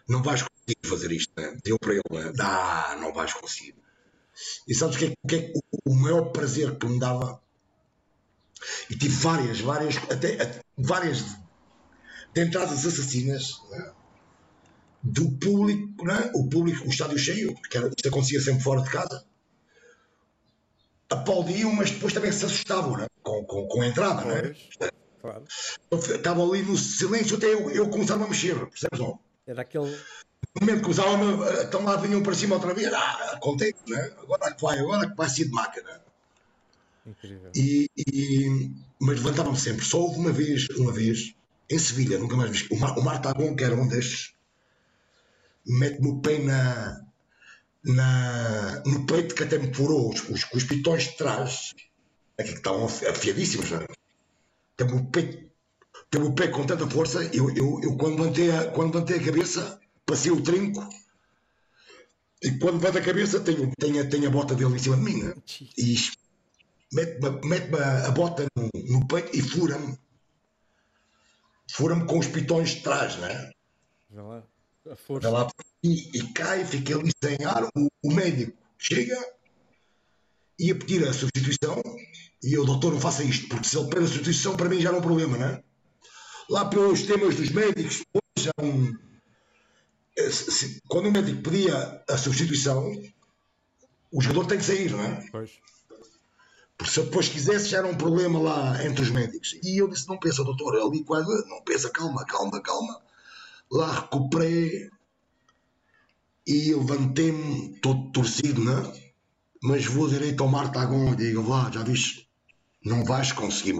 Não 0.07 0.21
vais 0.21 0.41
conseguir 0.41 0.77
fazer 0.85 1.11
isto, 1.11 1.31
né? 1.37 1.57
Deu 1.63 1.79
para 1.79 1.93
ele, 1.93 2.03
né? 2.11 2.33
Ah, 2.39 2.97
não 2.99 3.13
vais 3.13 3.33
conseguir. 3.33 3.75
E 4.67 4.75
sabes 4.75 4.95
o 4.95 4.99
que 4.99 5.05
é, 5.05 5.13
que 5.27 5.35
é 5.35 5.53
o 5.85 5.95
maior 5.95 6.31
prazer 6.31 6.77
que 6.77 6.85
me 6.85 6.99
dava? 6.99 7.41
E 8.89 8.95
tive 8.95 9.15
várias, 9.15 9.59
várias, 9.59 9.97
até 10.09 10.61
várias 10.77 11.23
de 12.33 12.41
entradas 12.41 12.85
assassinas 12.85 13.61
né? 13.69 13.91
do 15.03 15.31
público, 15.37 16.05
né? 16.05 16.31
o 16.35 16.47
público, 16.47 16.85
o 16.85 16.89
estádio 16.89 17.17
cheio, 17.17 17.53
porque 17.55 17.77
era, 17.77 17.87
isto 17.87 18.07
acontecia 18.07 18.41
sempre 18.41 18.63
fora 18.63 18.81
de 18.81 18.89
casa 18.89 19.25
aplaudiam, 21.09 21.71
mas 21.73 21.91
depois 21.91 22.13
também 22.13 22.31
se 22.31 22.45
assustavam 22.45 22.97
né? 22.97 23.07
com, 23.23 23.43
com, 23.45 23.67
com 23.67 23.81
a 23.81 23.87
entrada. 23.87 24.23
Pois, 24.23 24.69
né? 24.79 24.89
claro. 25.21 25.43
Estava 25.91 26.43
ali 26.43 26.61
no 26.63 26.77
silêncio 26.77 27.37
até 27.37 27.47
eu, 27.47 27.69
eu 27.69 27.89
começar 27.89 28.15
a 28.15 28.17
mexer, 28.17 28.55
percebes 28.67 28.99
não? 28.99 29.19
Era 29.45 29.61
aquele. 29.61 29.85
No 30.55 30.61
momento 30.61 30.77
que 30.77 30.83
começavam, 30.83 31.63
então 31.63 31.83
lá 31.83 31.95
vinham 31.97 32.21
para 32.21 32.33
cima 32.33 32.55
outra 32.55 32.73
vez, 32.73 32.91
ah, 32.93 33.37
contente, 33.39 33.77
né? 33.87 34.11
agora 34.19 34.53
que 34.53 34.61
vai, 34.61 34.79
agora 34.79 35.09
que 35.09 35.15
vai 35.15 35.29
ser 35.29 35.45
de 35.45 35.51
máquina. 35.51 36.01
Incrível. 37.05 37.51
E, 37.55 37.89
e, 37.95 38.71
mas 38.99 39.23
levantavam-me 39.23 39.57
sempre. 39.57 39.85
Só 39.85 39.99
houve 39.99 40.19
uma 40.19 40.31
vez, 40.31 40.67
uma 40.77 40.91
vez, 40.91 41.33
em 41.69 41.79
Sevilha, 41.79 42.17
nunca 42.17 42.35
mais 42.35 42.51
vi. 42.51 42.67
O, 42.69 42.77
Mar, 42.77 42.97
o 42.97 43.01
Martagon, 43.01 43.55
que 43.55 43.63
era 43.63 43.75
um 43.75 43.87
destes, 43.87 44.33
mete-me 45.65 46.09
o 46.09 46.19
pé 46.19 46.39
na, 46.39 47.06
na, 47.87 48.83
no 48.85 49.05
peito 49.05 49.33
que 49.33 49.43
até 49.43 49.57
me 49.57 49.73
furou 49.73 50.13
os, 50.13 50.29
os, 50.29 50.45
os 50.53 50.63
pitões 50.63 51.03
de 51.03 51.17
trás, 51.17 51.73
aqui 52.37 52.51
que 52.51 52.57
estavam 52.57 52.85
afiadíssimos, 52.85 53.71
é? 53.71 53.87
teve 54.75 54.93
o 54.93 55.05
peito, 55.05 55.49
teve 56.09 56.25
o 56.25 56.33
pé 56.33 56.49
com 56.49 56.65
tanta 56.65 56.87
força, 56.89 57.23
eu, 57.33 57.49
eu, 57.55 57.79
eu 57.81 57.97
quando, 57.97 58.19
levantei 58.19 58.51
a, 58.51 58.69
quando 58.71 58.93
levantei 58.93 59.17
a 59.17 59.25
cabeça, 59.25 59.79
passei 60.05 60.31
o 60.31 60.41
trinco, 60.41 60.87
e 62.43 62.51
quando 62.59 62.75
levanto 62.75 62.97
a 62.97 63.01
cabeça, 63.01 63.39
tenho, 63.39 63.71
tenho, 63.79 64.09
tenho 64.09 64.27
a 64.27 64.31
bota 64.31 64.53
dele 64.53 64.75
em 64.75 64.79
cima 64.79 64.97
de 64.97 65.03
mim, 65.03 65.23
né? 65.23 65.33
e 65.77 65.95
mete-me 66.93 67.47
mete 67.47 67.75
a, 67.75 68.07
a 68.07 68.11
bota 68.11 68.45
no, 68.55 68.69
no 68.73 69.07
peito 69.07 69.35
e 69.35 69.41
fura-me. 69.41 69.97
Fura-me 71.71 72.05
com 72.05 72.19
os 72.19 72.27
pitões 72.27 72.69
de 72.69 72.81
trás, 72.81 73.17
né? 73.17 73.51
Já 74.13 74.21
lá. 74.21 74.43
Força. 74.95 75.29
Lá, 75.29 75.47
e, 75.83 76.17
e 76.17 76.33
cai, 76.33 76.65
fica 76.65 76.97
ali 76.97 77.11
sem 77.23 77.45
ar. 77.45 77.63
O, 77.75 77.87
o 78.03 78.13
médico 78.13 78.57
chega 78.77 79.17
e 80.59 80.71
a 80.71 80.75
pedir 80.75 81.07
a 81.07 81.13
substituição. 81.13 81.81
E 82.43 82.53
eu, 82.53 82.65
doutor, 82.65 82.93
não 82.93 82.99
faça 82.99 83.23
isto, 83.23 83.47
porque 83.49 83.67
se 83.67 83.77
ele 83.77 83.89
pede 83.89 84.05
a 84.05 84.07
substituição, 84.07 84.55
para 84.55 84.69
mim 84.69 84.79
já 84.79 84.91
não 84.91 84.97
é 84.97 85.01
um 85.01 85.03
problema, 85.03 85.37
não 85.37 85.45
é? 85.45 85.63
Lá 86.49 86.65
pelos 86.65 87.01
temas 87.03 87.35
dos 87.35 87.49
médicos, 87.49 88.03
já 88.37 88.51
um, 88.61 88.93
quando 90.87 91.07
o 91.07 91.11
médico 91.11 91.41
pedia 91.41 92.03
a 92.07 92.17
substituição, 92.17 92.91
o 94.11 94.21
jogador 94.21 94.45
tem 94.45 94.57
que 94.57 94.63
sair, 94.63 94.91
não 94.91 95.03
é? 95.03 95.27
Pois. 95.31 95.51
Porque 96.77 96.93
se 96.93 97.01
depois 97.01 97.27
quisesse, 97.27 97.69
já 97.69 97.79
era 97.79 97.87
um 97.87 97.97
problema 97.97 98.39
lá 98.39 98.85
entre 98.85 99.01
os 99.01 99.09
médicos. 99.09 99.57
E 99.63 99.81
eu 99.81 99.87
disse: 99.87 100.07
Não 100.07 100.19
pensa, 100.19 100.43
doutor, 100.43 100.75
ali 100.75 101.03
quase, 101.03 101.27
não 101.49 101.61
pensa, 101.63 101.89
calma, 101.89 102.23
calma, 102.23 102.61
calma 102.61 103.01
lá 103.71 104.01
recuperei 104.01 104.89
e 106.45 106.73
levantei-me 106.73 107.79
todo 107.79 108.11
torcido, 108.11 108.63
né? 108.63 109.07
mas 109.61 109.85
vou 109.85 110.07
direito 110.07 110.43
ao 110.43 110.49
Martagon 110.49 111.13
e 111.13 111.15
digo, 111.15 111.43
vá, 111.43 111.69
já 111.71 111.83
viste, 111.83 112.29
não 112.83 113.03
vais 113.03 113.31
conseguir. 113.31 113.77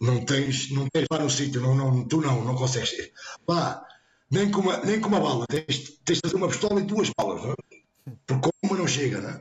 Não 0.00 0.24
tens, 0.24 0.70
não 0.70 0.88
tens 0.88 1.06
lá 1.10 1.18
no 1.18 1.30
sítio, 1.30 1.60
não, 1.60 1.74
não, 1.74 2.06
tu 2.06 2.20
não, 2.20 2.44
não 2.44 2.54
consegues. 2.54 3.10
Vá, 3.46 3.84
nem 4.30 4.50
com 4.50 4.60
uma, 4.60 4.78
nem 4.78 5.00
com 5.00 5.08
uma 5.08 5.20
bala, 5.20 5.46
tens, 5.46 5.98
tens 6.04 6.16
de 6.16 6.20
fazer 6.22 6.36
uma 6.36 6.48
pistola 6.48 6.80
e 6.80 6.84
duas 6.84 7.10
balas, 7.16 7.42
não? 7.42 7.52
É? 7.52 8.12
porque 8.26 8.48
uma 8.64 8.76
não 8.76 8.86
chega, 8.86 9.20
não? 9.20 9.30
É? 9.30 9.40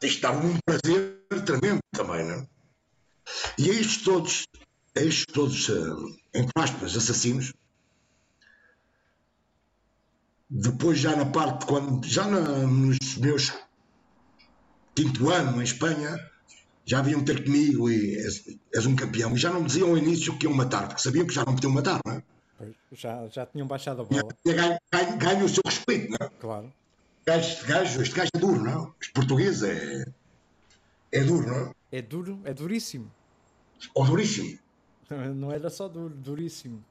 tens 0.00 0.10
de 0.10 0.16
estar 0.16 0.32
num 0.42 0.56
prazer 0.64 1.20
tremendo 1.44 1.80
também, 1.92 2.24
não? 2.24 2.40
É? 2.40 2.46
E 3.58 3.70
estes 3.70 4.02
todos, 4.02 4.44
estes 4.94 5.24
todos, 5.32 5.68
uh, 5.68 6.16
entre 6.34 6.52
aspas, 6.56 6.96
assassinos, 6.96 7.52
depois, 10.56 11.00
já 11.00 11.16
na 11.16 11.26
parte, 11.26 11.66
quando, 11.66 12.06
já 12.06 12.28
na, 12.28 12.40
nos 12.40 13.16
meus 13.16 13.52
quinto 14.94 15.28
ano 15.28 15.60
em 15.60 15.64
Espanha, 15.64 16.16
já 16.86 17.02
vinham 17.02 17.24
ter 17.24 17.42
comigo 17.44 17.90
e 17.90 18.14
és, 18.14 18.56
és, 18.72 18.86
um 18.86 18.94
campeão. 18.94 19.34
E 19.34 19.36
já 19.36 19.50
não 19.50 19.64
diziam 19.64 19.88
ao 19.88 19.98
início 19.98 20.38
que 20.38 20.46
iam 20.46 20.54
matar, 20.54 20.86
porque 20.86 21.02
sabiam 21.02 21.26
que 21.26 21.34
já 21.34 21.44
não 21.44 21.56
podiam 21.56 21.72
matar, 21.72 21.98
não 22.06 22.14
é? 22.14 22.22
Já, 22.92 23.26
já 23.26 23.44
tinham 23.44 23.66
baixado 23.66 24.02
a 24.02 24.04
bola. 24.04 24.28
Ganho, 24.46 24.78
ganho, 24.92 25.18
ganho 25.18 25.44
o 25.44 25.48
seu 25.48 25.62
respeito, 25.66 26.12
não 26.12 26.24
é? 26.24 26.30
Claro. 26.38 26.72
Este 27.26 27.66
gajo, 27.66 28.02
este 28.02 28.14
gajo 28.14 28.30
é 28.32 28.38
duro, 28.38 28.62
não 28.62 28.84
é? 28.84 28.92
Os 29.00 29.08
portugueses 29.08 29.62
é, 29.64 30.04
é 31.10 31.24
duro, 31.24 31.48
não 31.48 31.66
é? 31.66 31.72
É 31.90 32.00
duro, 32.00 32.40
é 32.44 32.54
duríssimo. 32.54 33.10
Ou 33.92 34.04
duríssimo. 34.04 34.56
Não 35.34 35.52
era 35.52 35.68
só 35.68 35.86
duro, 35.86 36.14
duríssimo. 36.14 36.82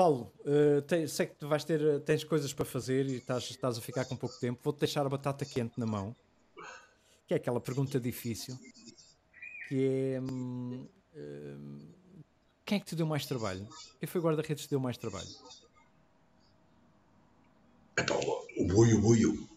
Paulo, 0.00 0.32
uh, 0.46 1.06
sei 1.08 1.26
que 1.26 1.34
tu 1.34 1.46
vais 1.46 1.62
ter, 1.62 2.00
tens 2.00 2.24
coisas 2.24 2.54
para 2.54 2.64
fazer 2.64 3.04
e 3.04 3.16
estás, 3.16 3.50
estás 3.50 3.76
a 3.76 3.82
ficar 3.82 4.06
com 4.06 4.16
pouco 4.16 4.34
tempo. 4.40 4.58
Vou-te 4.64 4.78
deixar 4.78 5.04
a 5.04 5.08
batata 5.10 5.44
quente 5.44 5.78
na 5.78 5.84
mão, 5.84 6.16
que 7.28 7.34
é 7.34 7.36
aquela 7.36 7.60
pergunta 7.60 8.00
difícil, 8.00 8.58
que 9.68 10.14
é 10.14 10.20
hum, 10.22 10.88
hum, 11.14 11.92
quem 12.64 12.78
é 12.78 12.80
que 12.80 12.86
te 12.86 12.96
deu 12.96 13.04
mais 13.04 13.26
trabalho? 13.26 13.68
Quem 13.98 14.08
foi 14.08 14.22
o 14.22 14.24
guarda-redes 14.24 14.62
que 14.62 14.68
te 14.68 14.70
deu 14.70 14.80
mais 14.80 14.96
trabalho? 14.96 15.28
Então, 17.98 18.18
o 18.56 18.66
Buio, 18.68 18.96
o 18.96 19.00
Buio. 19.02 19.48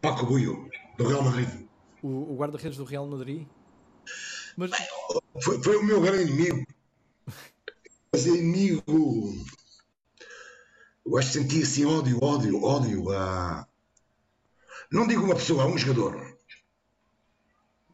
Paco 0.00 0.24
Buio, 0.24 0.70
do 0.96 1.08
Real 1.08 1.22
Madrid. 1.24 1.66
O, 2.00 2.32
o 2.32 2.36
guarda-redes 2.36 2.78
do 2.78 2.84
Real 2.84 3.08
Madrid? 3.08 3.44
Mas... 4.56 4.70
Foi, 5.42 5.60
foi 5.60 5.76
o 5.78 5.82
meu 5.82 6.00
grande 6.00 6.30
inimigo 6.30 6.64
mas 8.12 8.26
inimigo. 8.26 9.34
Eu 11.04 11.16
acho 11.16 11.32
que 11.32 11.38
senti 11.38 11.62
assim 11.62 11.84
ódio, 11.84 12.22
ódio, 12.22 12.62
ódio 12.62 13.10
a. 13.10 13.66
Não 14.90 15.06
digo 15.06 15.24
uma 15.24 15.34
pessoa, 15.34 15.64
a 15.64 15.66
um 15.66 15.78
jogador. 15.78 16.36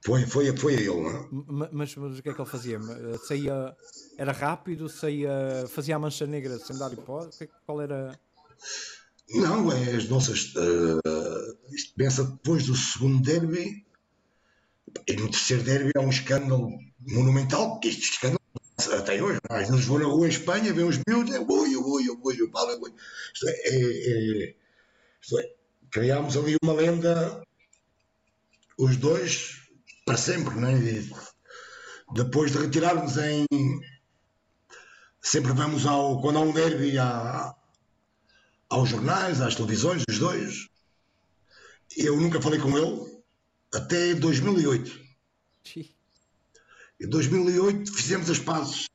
Foi, 0.05 0.27
foi, 0.27 0.57
foi 0.57 0.77
a 0.77 0.81
ele, 0.81 1.03
não 1.03 1.11
é? 1.11 1.29
Mas, 1.73 1.95
mas, 1.97 2.19
o 2.19 2.23
que 2.23 2.31
é 2.31 2.35
que 2.35 2.41
ele 2.41 2.49
fazia? 2.49 2.81
Saía, 3.27 3.77
era 4.17 4.33
rápido, 4.33 4.89
saía, 4.89 5.65
fazia 5.69 5.97
a 5.97 5.99
mancha 5.99 6.27
negra 6.27 6.59
sem 6.59 6.77
dar 6.77 6.93
hipótese? 6.93 7.45
É 7.45 7.49
qual 7.65 7.81
era. 7.81 8.19
Não, 9.31 9.71
é 9.71 9.97
as 9.97 10.09
nossas. 10.09 10.55
Uh, 10.55 11.75
isto 11.75 11.95
pensa 11.97 12.25
depois 12.25 12.67
do 12.67 12.75
segundo 12.75 13.23
derby, 13.23 13.87
e 15.07 15.13
no 15.15 15.31
terceiro 15.31 15.63
derby 15.63 15.93
há 15.97 16.01
um 16.01 16.11
escândalo 16.11 16.71
monumental, 17.01 17.79
que 17.81 17.89
este 17.89 18.13
escândalo 18.13 18.38
até 19.09 19.23
hoje, 19.23 19.41
mas 19.49 19.71
nos 19.71 19.87
vão 19.87 19.99
na 19.99 20.05
rua 20.05 20.27
em 20.27 20.31
Espanha, 20.31 20.73
vê 20.73 20.83
os 20.83 21.01
miúdos, 21.07 21.35
é 21.35 21.41
ui, 21.41 21.77
ui, 21.77 22.11
ui, 22.11 22.19
ui, 22.23 22.35
isto 23.33 23.49
é, 23.49 23.53
é, 23.53 23.75
é, 23.75 24.55
isto 25.23 25.39
é, 25.39 25.55
criámos 25.91 26.37
ali 26.37 26.57
uma 26.63 26.75
lenda, 26.75 27.43
os 28.77 28.99
dois, 28.99 29.63
para 30.05 30.19
sempre, 30.19 30.55
não 30.57 30.69
é? 30.69 30.75
Depois 32.13 32.53
de 32.53 32.59
retirarmos 32.59 33.17
em. 33.17 33.47
Sempre 35.21 35.53
vamos 35.53 35.87
ao. 35.87 36.21
Quando 36.21 36.39
há 36.39 36.43
um 36.43 36.53
derby, 36.53 36.97
aos 38.69 38.89
jornais, 38.89 39.41
às 39.41 39.55
televisões, 39.55 40.03
os 40.09 40.19
dois. 40.19 40.69
Eu 41.97 42.17
nunca 42.21 42.41
falei 42.41 42.61
com 42.61 42.77
ele 42.77 43.23
até 43.75 44.15
2008. 44.15 45.01
Em 47.01 47.09
2008 47.09 47.93
fizemos 47.93 48.31
as 48.31 48.39
pazes. 48.39 48.87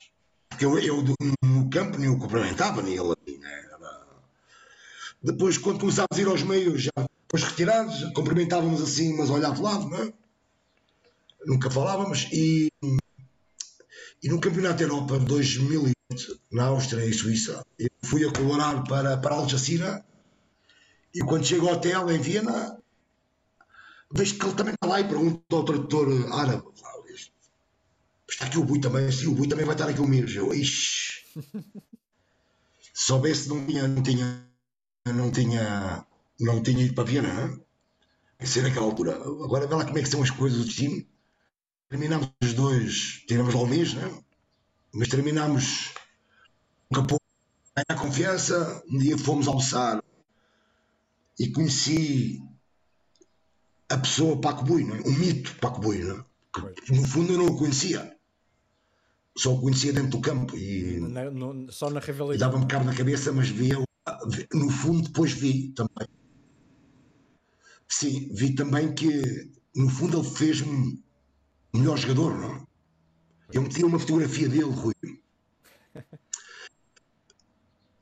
Porque 0.49 0.65
eu, 0.65 0.77
eu 0.79 1.03
no 1.43 1.69
campo 1.69 1.97
nem 1.97 2.09
o 2.09 2.17
cumprimentava, 2.17 2.81
nem 2.81 2.93
ele 2.93 3.13
ali. 3.27 3.37
Né? 3.37 3.69
Depois, 5.21 5.57
quando 5.57 5.79
começámos 5.79 6.09
a 6.11 6.21
ir 6.21 6.27
aos 6.27 6.43
meios, 6.43 6.83
já 6.83 6.91
depois 6.97 7.43
retirados, 7.43 8.03
cumprimentávamos 8.13 8.81
assim, 8.81 9.17
mas 9.17 9.29
olhar 9.29 9.53
de 9.53 9.61
lado, 9.61 9.89
não 9.89 10.03
é? 10.03 10.13
Nunca 11.45 11.71
falávamos. 11.71 12.27
E, 12.31 12.69
e 14.21 14.29
no 14.29 14.39
Campeonato 14.39 14.83
Europa 14.83 15.17
de 15.17 15.25
2008, 15.25 15.93
na 16.51 16.65
Áustria 16.65 17.05
e 17.05 17.13
Suíça, 17.13 17.65
eu 17.79 17.89
fui 18.03 18.23
a 18.27 18.31
colaborar 18.31 18.83
para, 18.83 19.17
para 19.17 19.35
Algeciras 19.35 20.01
e 21.13 21.21
quando 21.21 21.45
chego 21.45 21.67
ao 21.67 21.75
hotel 21.75 22.11
em 22.11 22.19
Viena, 22.19 22.77
vejo 24.11 24.37
que 24.37 24.45
ele 24.45 24.55
também 24.55 24.73
está 24.73 24.87
lá 24.87 24.99
e 24.99 25.07
pergunto 25.07 25.55
ao 25.55 25.63
tradutor 25.63 26.07
árabe: 26.33 26.63
está 28.43 28.47
aqui 28.47 28.57
o 28.57 28.63
Bui 28.63 28.79
também, 28.79 29.09
sim, 29.11 29.27
o 29.27 29.35
Bui 29.35 29.47
também 29.47 29.65
vai 29.65 29.75
estar 29.75 29.89
aqui 29.89 30.01
o 30.01 30.07
Mires. 30.07 30.35
Eu, 30.35 30.53
ixi. 30.53 31.23
Soubesse, 32.93 33.49
não 33.49 33.65
tinha, 33.65 33.87
não 33.87 34.03
tinha, 34.03 34.47
não 35.07 35.31
tinha, 35.31 36.05
não 36.39 36.63
tinha 36.63 36.83
ido 36.83 36.93
para 36.93 37.03
Viena, 37.03 37.61
é? 38.39 38.45
Ser 38.45 38.63
naquela 38.63 38.85
altura. 38.85 39.15
Agora 39.15 39.65
vê 39.65 39.73
lá 39.73 39.85
como 39.85 39.97
é 39.97 40.03
que 40.03 40.09
são 40.09 40.21
as 40.21 40.29
coisas 40.29 40.59
do 40.59 40.65
destino. 40.65 41.05
Terminámos 41.89 42.29
os 42.43 42.53
dois, 42.53 43.23
tiramos 43.27 43.53
lá 43.53 43.61
o 43.61 43.67
mês, 43.67 43.93
não 43.93 44.03
é? 44.03 44.23
Mas 44.93 45.07
terminámos 45.07 45.93
um 46.91 46.95
capô, 46.95 47.17
ganhar 47.75 48.01
confiança. 48.01 48.83
Um 48.89 48.97
dia 48.97 49.17
fomos 49.17 49.47
almoçar 49.47 50.03
e 51.39 51.49
conheci 51.51 52.43
a 53.89 53.97
pessoa 53.97 54.39
Paco 54.39 54.65
Bui, 54.65 54.83
é? 54.83 55.07
o 55.07 55.11
mito 55.11 55.55
Paco 55.55 55.79
Bui, 55.79 56.01
é? 56.01 56.25
que 56.85 56.93
no 56.93 57.07
fundo 57.07 57.33
eu 57.33 57.37
não 57.37 57.45
o 57.47 57.57
conhecia 57.57 58.12
só 59.37 59.53
o 59.53 59.61
conhecia 59.61 59.93
dentro 59.93 60.11
do 60.11 60.21
campo 60.21 60.55
e 60.57 60.99
na, 60.99 61.29
no, 61.31 61.71
só 61.71 61.89
na 61.89 61.99
rivalidade. 61.99 62.39
Dava-me 62.39 62.67
cabo 62.67 62.85
na 62.85 62.95
cabeça, 62.95 63.31
mas 63.31 63.49
via 63.49 63.77
no 64.53 64.69
fundo 64.69 65.03
depois 65.03 65.31
vi 65.31 65.69
também. 65.69 66.07
Sim, 67.87 68.29
vi 68.33 68.53
também 68.53 68.93
que 68.93 69.51
no 69.75 69.89
fundo 69.89 70.19
ele 70.19 70.29
fez-me 70.29 71.03
melhor 71.73 71.97
jogador, 71.97 72.37
não? 72.37 72.67
Eu 73.51 73.61
meti 73.61 73.83
uma 73.83 73.99
fotografia 73.99 74.49
dele, 74.49 74.63
Rui. 74.63 74.93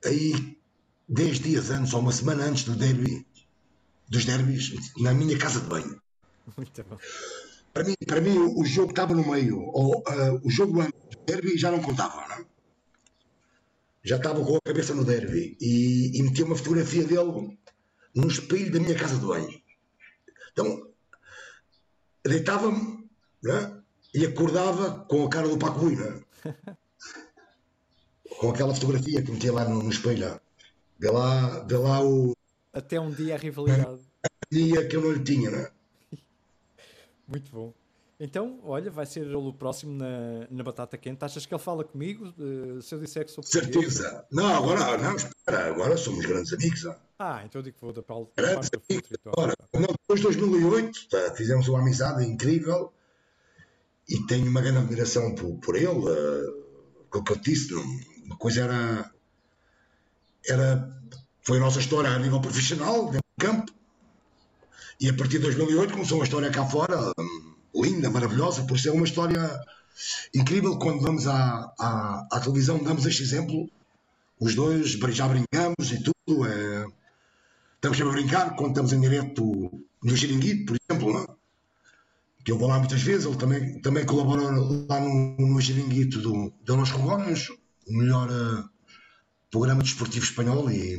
Aí, 0.05 0.57
dez 1.07 1.39
dias 1.39 1.69
antes, 1.69 1.93
ou 1.93 1.99
uma 1.99 2.11
semana 2.11 2.45
antes 2.45 2.63
do 2.63 2.75
derby, 2.75 3.25
dos 4.09 4.25
derbys, 4.25 4.91
na 4.97 5.13
minha 5.13 5.37
casa 5.37 5.59
de 5.59 5.67
banho. 5.67 6.01
Muito 6.57 6.83
bom. 6.83 6.97
Para 7.73 7.83
mim, 7.85 7.95
para 8.05 8.21
mim 8.21 8.37
o, 8.37 8.65
jogo 8.65 8.91
estava 8.91 9.13
no 9.13 9.29
meio, 9.29 9.61
ou 9.61 9.99
uh, 9.99 10.41
o 10.43 10.49
jogo 10.49 10.81
antes 10.81 10.99
derby 11.25 11.57
já 11.57 11.71
não 11.71 11.81
contava, 11.81 12.27
não? 12.27 12.35
É? 12.35 12.45
Já 14.03 14.17
estava 14.17 14.43
com 14.43 14.55
a 14.55 14.61
cabeça 14.65 14.93
no 14.93 15.05
derby 15.05 15.55
e, 15.61 16.17
e 16.17 16.23
metia 16.23 16.45
uma 16.45 16.55
fotografia 16.55 17.03
dele 17.03 17.57
no 18.15 18.27
espelho 18.27 18.71
da 18.71 18.79
minha 18.79 18.95
casa 18.95 19.17
de 19.17 19.25
banho. 19.25 19.61
Então, 20.51 20.91
deitava-me 22.25 23.09
é? 23.45 23.71
e 24.13 24.25
acordava 24.25 25.05
com 25.05 25.25
a 25.25 25.29
cara 25.29 25.47
do 25.47 25.57
Paco 25.57 25.79
Rui, 25.79 25.95
é? 25.95 26.21
com 28.39 28.49
aquela 28.49 28.73
fotografia 28.73 29.21
que 29.21 29.31
metia 29.31 29.53
lá 29.53 29.65
no, 29.69 29.83
no 29.83 29.89
espelho. 29.89 30.41
Vê 30.99 31.09
lá, 31.09 31.63
vê 31.65 31.77
lá 31.77 32.03
o. 32.03 32.35
Até 32.73 32.99
um 32.99 33.11
dia 33.11 33.35
a 33.35 33.37
rivalidade. 33.37 34.01
dia 34.51 34.87
que 34.87 34.95
eu 34.95 35.01
não 35.01 35.11
lhe 35.11 35.23
tinha, 35.23 35.51
não 35.51 35.59
é? 35.59 35.71
Muito 37.31 37.49
bom. 37.51 37.73
Então, 38.23 38.59
olha, 38.63 38.91
vai 38.91 39.05
ser 39.07 39.35
o 39.35 39.51
próximo 39.51 39.97
na, 39.97 40.45
na 40.51 40.63
batata 40.63 40.95
quente. 40.95 41.25
Achas 41.25 41.43
que 41.43 41.53
ele 41.55 41.61
fala 41.61 41.83
comigo? 41.83 42.31
Uh, 42.37 42.79
se 42.79 42.93
eu 42.93 42.99
disser 42.99 43.25
que 43.25 43.31
sou 43.31 43.43
português? 43.43 43.95
Certeza. 43.95 44.25
Não, 44.31 44.55
agora, 44.55 44.95
não, 44.99 45.15
espera, 45.15 45.65
agora 45.69 45.97
somos 45.97 46.23
grandes 46.23 46.53
amigos. 46.53 46.85
Ah, 46.85 46.99
ah 47.17 47.41
então 47.43 47.59
eu 47.59 47.63
digo 47.63 47.77
que 47.77 47.83
vou 47.83 47.91
da 47.91 48.03
Paulo. 48.03 48.31
Grandes 48.37 48.69
amigos. 48.75 49.09
Agora, 49.25 49.55
não, 49.73 49.87
depois 49.87 50.19
de 50.19 50.23
2008, 50.23 51.09
tá, 51.09 51.33
fizemos 51.35 51.67
uma 51.67 51.79
amizade 51.79 52.23
incrível 52.23 52.93
e 54.07 54.19
tenho 54.27 54.47
uma 54.47 54.61
grande 54.61 54.77
admiração 54.77 55.33
por, 55.33 55.57
por 55.57 55.75
ele. 55.75 55.87
Uh, 55.87 57.07
o 57.11 57.23
que 57.23 57.31
eu 57.31 57.37
disse, 57.37 57.73
não, 57.73 57.83
uma 58.25 58.37
coisa 58.37 58.61
era, 58.65 59.11
era. 60.47 61.01
Foi 61.41 61.57
a 61.57 61.61
nossa 61.61 61.79
história 61.79 62.11
a 62.11 62.19
nível 62.19 62.39
profissional, 62.39 63.05
dentro 63.05 63.27
do 63.35 63.43
campo. 63.43 63.80
E 65.01 65.09
a 65.09 65.13
partir 65.15 65.39
de 65.39 65.45
2008 65.45 65.93
começou 65.93 66.19
uma 66.19 66.25
história 66.25 66.51
cá 66.51 66.63
fora. 66.63 67.11
Um, 67.17 67.55
linda, 67.83 68.07
maravilhosa, 68.11 68.63
por 68.65 68.79
ser 68.79 68.91
uma 68.91 69.03
história 69.03 69.59
incrível. 70.31 70.77
Quando 70.77 71.01
vamos 71.01 71.25
à, 71.25 71.73
à, 71.79 72.27
à 72.31 72.39
televisão, 72.39 72.77
damos 72.83 73.07
este 73.07 73.23
exemplo. 73.23 73.67
Os 74.39 74.53
dois 74.53 74.91
já 74.91 75.27
brincamos 75.27 75.91
e 75.91 76.03
tudo. 76.03 76.45
É, 76.45 76.85
estamos 77.75 77.97
sempre 77.97 78.11
a 78.11 78.21
brincar 78.21 78.55
quando 78.55 78.69
estamos 78.69 78.93
em 78.93 79.01
direto 79.01 79.71
no 80.03 80.15
Xiringuito, 80.15 80.65
por 80.67 80.77
exemplo, 80.79 81.13
não? 81.13 81.23
É? 81.23 81.41
que 82.43 82.51
eu 82.51 82.57
vou 82.59 82.67
lá 82.67 82.77
muitas 82.77 83.01
vezes. 83.01 83.25
Ele 83.25 83.37
também, 83.37 83.81
também 83.81 84.05
colabora 84.05 84.43
lá 84.87 84.99
no, 84.99 85.35
no 85.35 85.59
Xiringuito 85.59 86.21
do, 86.21 86.53
de 86.63 86.71
Los 86.73 86.91
Colónios, 86.91 87.49
o 87.87 87.97
melhor 87.97 88.29
uh, 88.29 88.69
programa 89.49 89.81
desportivo 89.81 90.25
espanhol. 90.25 90.69
E, 90.69 90.95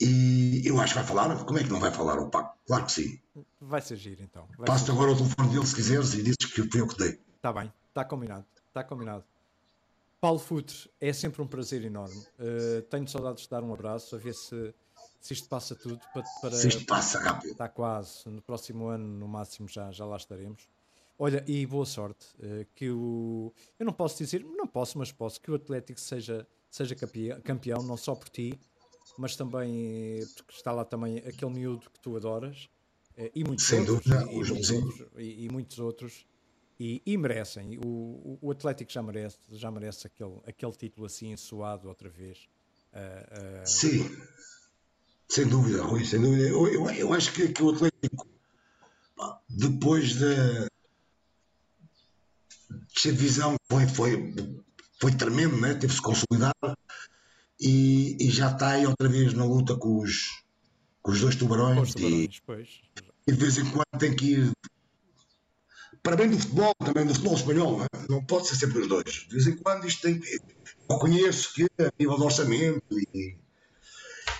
e 0.00 0.62
eu 0.64 0.80
acho 0.80 0.94
que 0.94 0.98
vai 0.98 1.08
falar. 1.08 1.44
Como 1.44 1.58
é 1.58 1.62
que 1.62 1.70
não 1.70 1.80
vai 1.80 1.92
falar 1.92 2.18
o 2.18 2.28
Paco? 2.28 2.58
Claro 2.66 2.84
que 2.86 2.92
sim. 2.92 3.18
Vai 3.60 3.80
ser 3.80 3.96
giro 3.96 4.22
então. 4.22 4.48
Passo 4.64 4.90
agora 4.90 5.12
o 5.12 5.16
telefone 5.16 5.50
dele 5.50 5.66
se 5.66 5.74
quiseres 5.74 6.14
e 6.14 6.22
dizes 6.22 6.36
que 6.36 6.62
fui 6.68 6.80
eu 6.80 6.88
que 6.88 6.98
dei. 6.98 7.20
Está 7.36 7.52
bem, 7.52 7.72
está 7.88 8.04
combinado. 8.04 8.44
Está 8.68 8.82
combinado. 8.82 9.24
Paulo 10.20 10.38
Futre, 10.38 10.90
é 11.00 11.12
sempre 11.12 11.42
um 11.42 11.46
prazer 11.46 11.84
enorme. 11.84 12.18
Uh, 12.38 12.82
tenho 12.90 13.06
saudades 13.06 13.42
de 13.44 13.50
dar 13.50 13.62
um 13.62 13.72
abraço, 13.72 14.16
a 14.16 14.18
ver 14.18 14.34
se, 14.34 14.74
se 15.20 15.34
isto 15.34 15.48
passa 15.48 15.74
tudo. 15.74 16.00
Para, 16.12 16.22
para, 16.40 16.52
se 16.52 16.68
isto 16.68 16.86
passa 16.86 17.20
rápido. 17.20 17.52
Está 17.52 17.68
quase. 17.68 18.26
No 18.28 18.40
próximo 18.40 18.86
ano, 18.88 19.04
no 19.04 19.28
máximo, 19.28 19.68
já, 19.68 19.92
já 19.92 20.06
lá 20.06 20.16
estaremos. 20.16 20.66
Olha, 21.18 21.44
e 21.46 21.64
boa 21.66 21.86
sorte. 21.86 22.26
Uh, 22.38 22.66
que 22.74 22.90
o. 22.90 23.52
Eu 23.78 23.86
não 23.86 23.92
posso 23.92 24.16
dizer, 24.16 24.42
não 24.42 24.66
posso, 24.66 24.98
mas 24.98 25.12
posso, 25.12 25.40
que 25.40 25.50
o 25.50 25.54
Atlético 25.54 26.00
seja, 26.00 26.46
seja 26.70 26.96
campeão, 27.44 27.82
não 27.82 27.96
só 27.96 28.14
por 28.14 28.30
ti, 28.30 28.58
mas 29.18 29.36
também 29.36 30.20
porque 30.36 30.52
está 30.54 30.72
lá 30.72 30.84
também 30.84 31.18
aquele 31.18 31.52
miúdo 31.52 31.90
que 31.90 32.00
tu 32.00 32.16
adoras 32.16 32.68
eh, 33.16 33.30
e 33.34 33.44
muitos 33.44 33.66
Sem 33.66 33.80
outros, 33.80 34.04
dúvida, 34.04 34.32
e, 34.32 34.36
muitos 34.36 34.70
outros 34.70 35.06
e, 35.16 35.44
e, 35.44 35.48
muitos 35.48 35.78
outros 35.78 36.26
e, 36.78 37.02
e 37.06 37.16
merecem. 37.16 37.78
O, 37.78 38.38
o, 38.42 38.50
Atlético 38.50 38.90
já 38.90 39.02
merece 39.02 39.38
já 39.52 39.70
merece 39.70 40.06
aquele 40.06 40.40
aquele 40.46 40.72
título 40.72 41.06
assim 41.06 41.36
suado 41.36 41.88
outra 41.88 42.08
vez 42.08 42.48
uh, 42.92 43.62
uh... 43.62 43.66
sim. 43.66 44.10
Sem 45.28 45.46
dúvida 45.46 45.82
Rui 45.82 46.04
sem 46.04 46.20
dúvida. 46.20 46.48
Eu, 46.48 46.66
eu, 46.68 46.90
eu 46.90 47.12
acho 47.12 47.32
que, 47.32 47.48
que, 47.48 47.62
o 47.62 47.70
Atlético 47.70 48.26
depois 49.48 50.14
de 50.14 50.68
esta 52.96 53.12
divisão 53.12 53.56
foi 53.68 53.86
foi 53.86 54.34
foi 55.00 55.12
tremendo 55.12 55.60
né? 55.60 55.74
Teve-se 55.74 56.00
consolidado 56.00 56.54
e, 57.60 58.16
e, 58.20 58.30
já 58.30 58.50
está 58.50 58.70
aí 58.70 58.86
outra 58.86 59.08
vez 59.08 59.32
na 59.32 59.44
luta 59.44 59.76
com 59.76 59.98
os 59.98 60.42
com 61.02 61.12
os 61.12 61.20
dois 61.20 61.36
tubarões, 61.36 61.88
os 61.88 61.94
tubarões 61.94 62.42
e, 63.26 63.30
e, 63.30 63.32
de 63.32 63.38
vez 63.38 63.58
em 63.58 63.70
quando 63.70 63.98
tem 63.98 64.14
que 64.14 64.32
ir 64.32 64.52
para 66.02 66.16
bem 66.16 66.28
do 66.28 66.38
futebol, 66.38 66.74
também 66.84 67.06
do 67.06 67.14
futebol 67.14 67.36
espanhol, 67.36 67.86
não, 68.08 68.18
é? 68.18 68.22
pode 68.26 68.46
ser 68.46 68.56
sempre 68.56 68.80
os 68.80 68.88
dois. 68.88 69.26
De 69.26 69.34
vez 69.34 69.46
em 69.46 69.56
quando 69.56 69.86
isto 69.86 70.02
tem 70.02 70.20
que. 70.20 70.38
Eu 70.88 70.98
conheço 70.98 71.54
que 71.54 71.64
a 71.78 71.90
nível 71.98 72.16
de 72.16 72.22
orçamento 72.22 72.98
e, 73.14 73.36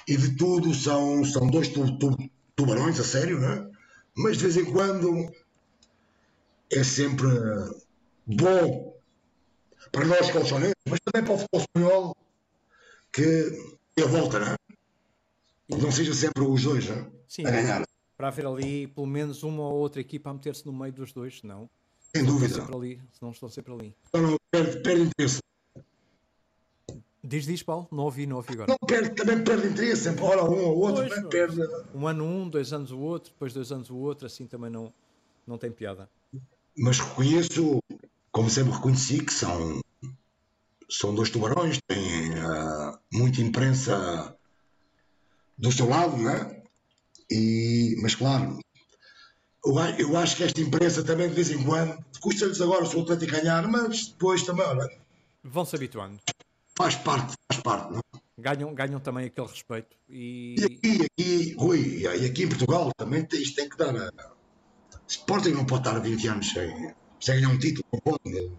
e 0.06 0.16
de 0.16 0.36
tudo 0.36 0.74
são, 0.74 1.24
são 1.24 1.46
dois 1.46 1.68
tu, 1.68 1.98
tu, 1.98 2.16
tubarões, 2.54 3.00
a 3.00 3.04
sério, 3.04 3.40
não 3.40 3.48
é? 3.48 3.70
mas 4.16 4.36
de 4.36 4.44
vez 4.44 4.56
em 4.56 4.70
quando 4.70 5.32
é 6.70 6.84
sempre 6.84 7.28
bom 8.26 8.94
para 9.90 10.04
nós 10.04 10.30
colchoneiros, 10.30 10.76
mas 10.88 11.00
também 11.00 11.24
para 11.24 11.34
o 11.34 11.38
futebol 11.38 11.60
espanhol 11.60 12.16
que 13.14 14.02
a 14.02 14.06
volta, 14.06 14.38
não 14.40 14.46
é? 14.48 14.56
Não 15.68 15.90
seja 15.92 16.12
sempre 16.12 16.42
os 16.42 16.62
dois 16.62 16.88
não 16.88 16.96
é? 16.96 17.06
Sim, 17.28 17.46
a 17.46 17.50
ganhar. 17.50 17.84
para 18.16 18.28
haver 18.28 18.46
ali 18.46 18.86
pelo 18.88 19.06
menos 19.06 19.42
uma 19.42 19.62
ou 19.62 19.74
outra 19.76 20.00
equipa 20.00 20.30
a 20.30 20.34
meter-se 20.34 20.66
no 20.66 20.72
meio 20.72 20.92
dos 20.92 21.12
dois, 21.12 21.40
senão 21.40 21.70
Sem 22.12 22.22
estão 22.22 22.34
dúvida. 22.34 22.54
sempre 22.54 22.76
ali, 22.76 23.00
senão 23.12 23.32
estão 23.32 23.48
sempre 23.48 23.72
ali. 23.72 23.94
Então 24.08 24.20
não 24.22 24.36
perde, 24.50 24.80
perde 24.82 25.02
interesse. 25.02 25.38
Diz, 27.26 27.46
diz, 27.46 27.62
Paulo, 27.62 27.88
não 27.90 28.04
ouvi, 28.04 28.26
não 28.26 28.36
ouvi 28.36 28.52
agora. 28.52 28.70
Não 28.70 28.86
perde, 28.86 29.14
também 29.14 29.42
perde 29.42 29.68
interesse, 29.68 30.02
sempre 30.02 30.22
ora 30.24 30.44
um 30.44 30.62
ou 30.62 30.76
outro, 30.78 30.96
Pois, 31.06 31.14
também 31.14 31.30
perde. 31.30 31.60
Um 31.94 32.06
ano 32.06 32.24
um, 32.24 32.48
dois 32.50 32.70
anos 32.72 32.90
o 32.92 32.98
outro, 32.98 33.32
depois 33.32 33.54
dois 33.54 33.72
anos 33.72 33.88
o 33.88 33.96
outro, 33.96 34.26
assim 34.26 34.46
também 34.46 34.68
não, 34.70 34.92
não 35.46 35.56
tem 35.56 35.70
piada. 35.72 36.08
Mas 36.76 36.98
reconheço, 36.98 37.78
como 38.30 38.50
sempre 38.50 38.72
reconheci, 38.74 39.24
que 39.24 39.32
são, 39.32 39.80
são 40.88 41.14
dois 41.14 41.30
tubarões, 41.30 41.78
têm 41.86 42.34
ah, 42.38 42.98
muita 43.12 43.40
imprensa 43.40 44.36
do 45.58 45.70
seu 45.72 45.88
lado, 45.88 46.16
não 46.16 46.30
é? 46.30 46.62
E, 47.30 47.96
mas 48.02 48.14
claro, 48.14 48.58
eu, 49.64 49.78
eu 49.98 50.16
acho 50.16 50.36
que 50.36 50.44
esta 50.44 50.60
imprensa 50.60 51.02
também 51.02 51.28
de 51.28 51.34
vez 51.34 51.50
em 51.50 51.62
quando 51.64 51.96
custa-lhes 52.20 52.60
agora 52.60 52.84
se 52.86 52.96
o 52.96 53.02
Atlético 53.02 53.32
ganhar, 53.32 53.66
mas 53.68 54.08
depois 54.08 54.42
também, 54.42 54.66
olha, 54.66 54.88
Vão-se 55.42 55.76
habituando. 55.76 56.20
faz 56.76 56.96
parte, 56.96 57.34
faz 57.50 57.62
parte, 57.62 57.92
não 57.92 57.98
é? 57.98 58.18
Ganham, 58.36 58.74
ganham 58.74 59.00
também 59.00 59.26
aquele 59.26 59.46
respeito. 59.46 59.96
E, 60.08 60.56
E 60.58 60.64
aqui, 60.64 61.06
aqui, 61.06 61.54
Rui, 61.56 62.00
e 62.02 62.26
aqui 62.26 62.42
em 62.42 62.48
Portugal 62.48 62.90
também 62.96 63.26
isto 63.32 63.56
tem 63.56 63.68
que 63.68 63.76
dar 63.76 63.94
a. 63.96 64.10
Sporting 65.06 65.50
não 65.50 65.64
pode 65.64 65.86
estar 65.86 65.98
20 65.98 66.28
anos 66.28 66.50
sem, 66.50 66.94
sem 67.20 67.36
ganhar 67.36 67.50
um 67.50 67.58
título, 67.58 67.84
não 67.92 68.00
pode. 68.00 68.52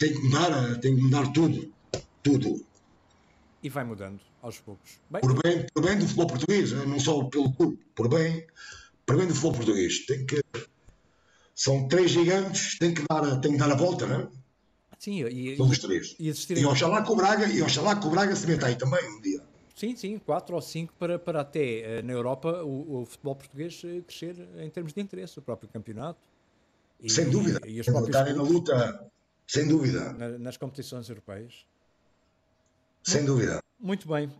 Tem 0.00 0.12
que 0.14 0.18
mudar, 0.22 0.50
a- 0.52 0.74
tem 0.78 0.96
que 0.96 1.02
mudar 1.02 1.30
tudo. 1.32 1.72
Tudo. 2.22 2.64
e 3.62 3.68
vai 3.68 3.84
mudando 3.84 4.18
aos 4.42 4.58
poucos. 4.58 4.98
Bem, 5.10 5.20
Por 5.20 5.42
bem, 5.42 5.66
por 5.74 5.82
bem 5.84 5.98
do 5.98 6.04
futebol 6.04 6.26
português, 6.28 6.72
eh, 6.72 6.86
não 6.86 6.98
só 6.98 7.22
pelo 7.24 7.52
clube, 7.52 7.78
por 7.94 8.08
bem, 8.08 8.46
por 9.04 9.16
bem 9.18 9.26
do 9.26 9.34
futebol 9.34 9.52
português. 9.52 10.06
Tem 10.06 10.24
que. 10.24 10.42
São 11.54 11.86
três 11.88 12.10
gigantes, 12.10 12.78
tem 12.78 12.94
que 12.94 13.02
dar, 13.06 13.38
tem 13.40 13.52
que 13.52 13.58
dar 13.58 13.70
a 13.70 13.74
volta, 13.74 14.06
não 14.06 14.16
é? 14.20 14.28
sim, 14.98 15.22
e, 15.26 15.56
São 15.58 15.68
os 15.68 15.78
três. 15.78 16.16
e 16.18 16.28
existirem 16.28 16.62
E 16.62 16.66
oxalá 16.66 17.02
que 17.02 17.12
o 17.12 17.16
Braga, 17.16 17.46
e 17.46 17.60
oxalá 17.62 17.96
que 17.96 18.06
o 18.06 18.10
Braga 18.10 18.34
se 18.34 18.46
meta 18.46 18.66
aí 18.66 18.76
também 18.76 19.06
um 19.14 19.20
dia. 19.20 19.42
Sim, 19.76 19.94
sim, 19.96 20.18
quatro 20.18 20.54
ou 20.54 20.62
cinco 20.62 20.94
para, 20.98 21.18
para 21.18 21.40
até 21.42 21.98
eh, 21.98 22.02
na 22.02 22.12
Europa 22.14 22.62
o, 22.62 23.02
o 23.02 23.04
futebol 23.06 23.34
português 23.36 23.82
eh, 23.84 24.00
crescer 24.06 24.36
em 24.58 24.70
termos 24.70 24.92
de 24.94 25.00
interesse, 25.02 25.38
o 25.38 25.42
próprio 25.42 25.68
campeonato. 25.70 26.20
E, 27.02 27.10
Sem 27.10 27.28
dúvida. 27.30 27.60
E 27.66 27.82
próprios 27.82 28.08
Estarem 28.08 28.34
na 28.34 28.42
luta, 28.42 29.06
sem 29.52 29.66
dúvida. 29.66 30.12
na- 30.12 30.38
nas 30.38 30.56
competições 30.56 31.08
europeias. 31.08 31.66
Sem 33.02 33.24
dúvida. 33.24 33.60
Muito 33.78 34.06
bem. 34.08 34.30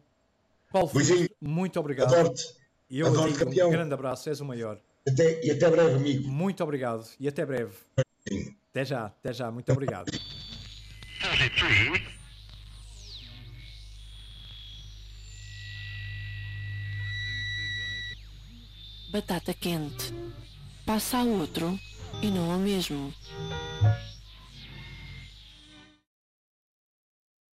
Paulo 0.70 0.88
Funes, 0.88 1.28
muito 1.40 1.80
obrigado. 1.80 2.14
Adoro-te. 2.14 2.44
E 2.88 3.00
eu 3.00 3.10
digo 3.10 3.38
campeão. 3.38 3.68
um 3.68 3.72
grande 3.72 3.92
abraço, 3.94 4.28
és 4.28 4.40
o 4.40 4.44
maior. 4.44 4.80
Até, 5.08 5.44
e 5.44 5.50
até 5.50 5.68
breve, 5.70 5.94
amigo. 5.96 6.28
Muito 6.28 6.62
obrigado 6.62 7.08
e 7.18 7.26
até 7.26 7.44
breve. 7.44 7.74
Até 8.70 8.84
já, 8.84 9.06
até 9.06 9.32
já, 9.32 9.50
muito 9.50 9.72
obrigado. 9.72 10.10
Batata 19.10 19.52
quente. 19.54 20.12
Passa 20.86 21.18
a 21.18 21.24
outro 21.24 21.78
e 22.22 22.30
não 22.30 22.52
ao 22.52 22.58
mesmo. 22.58 23.12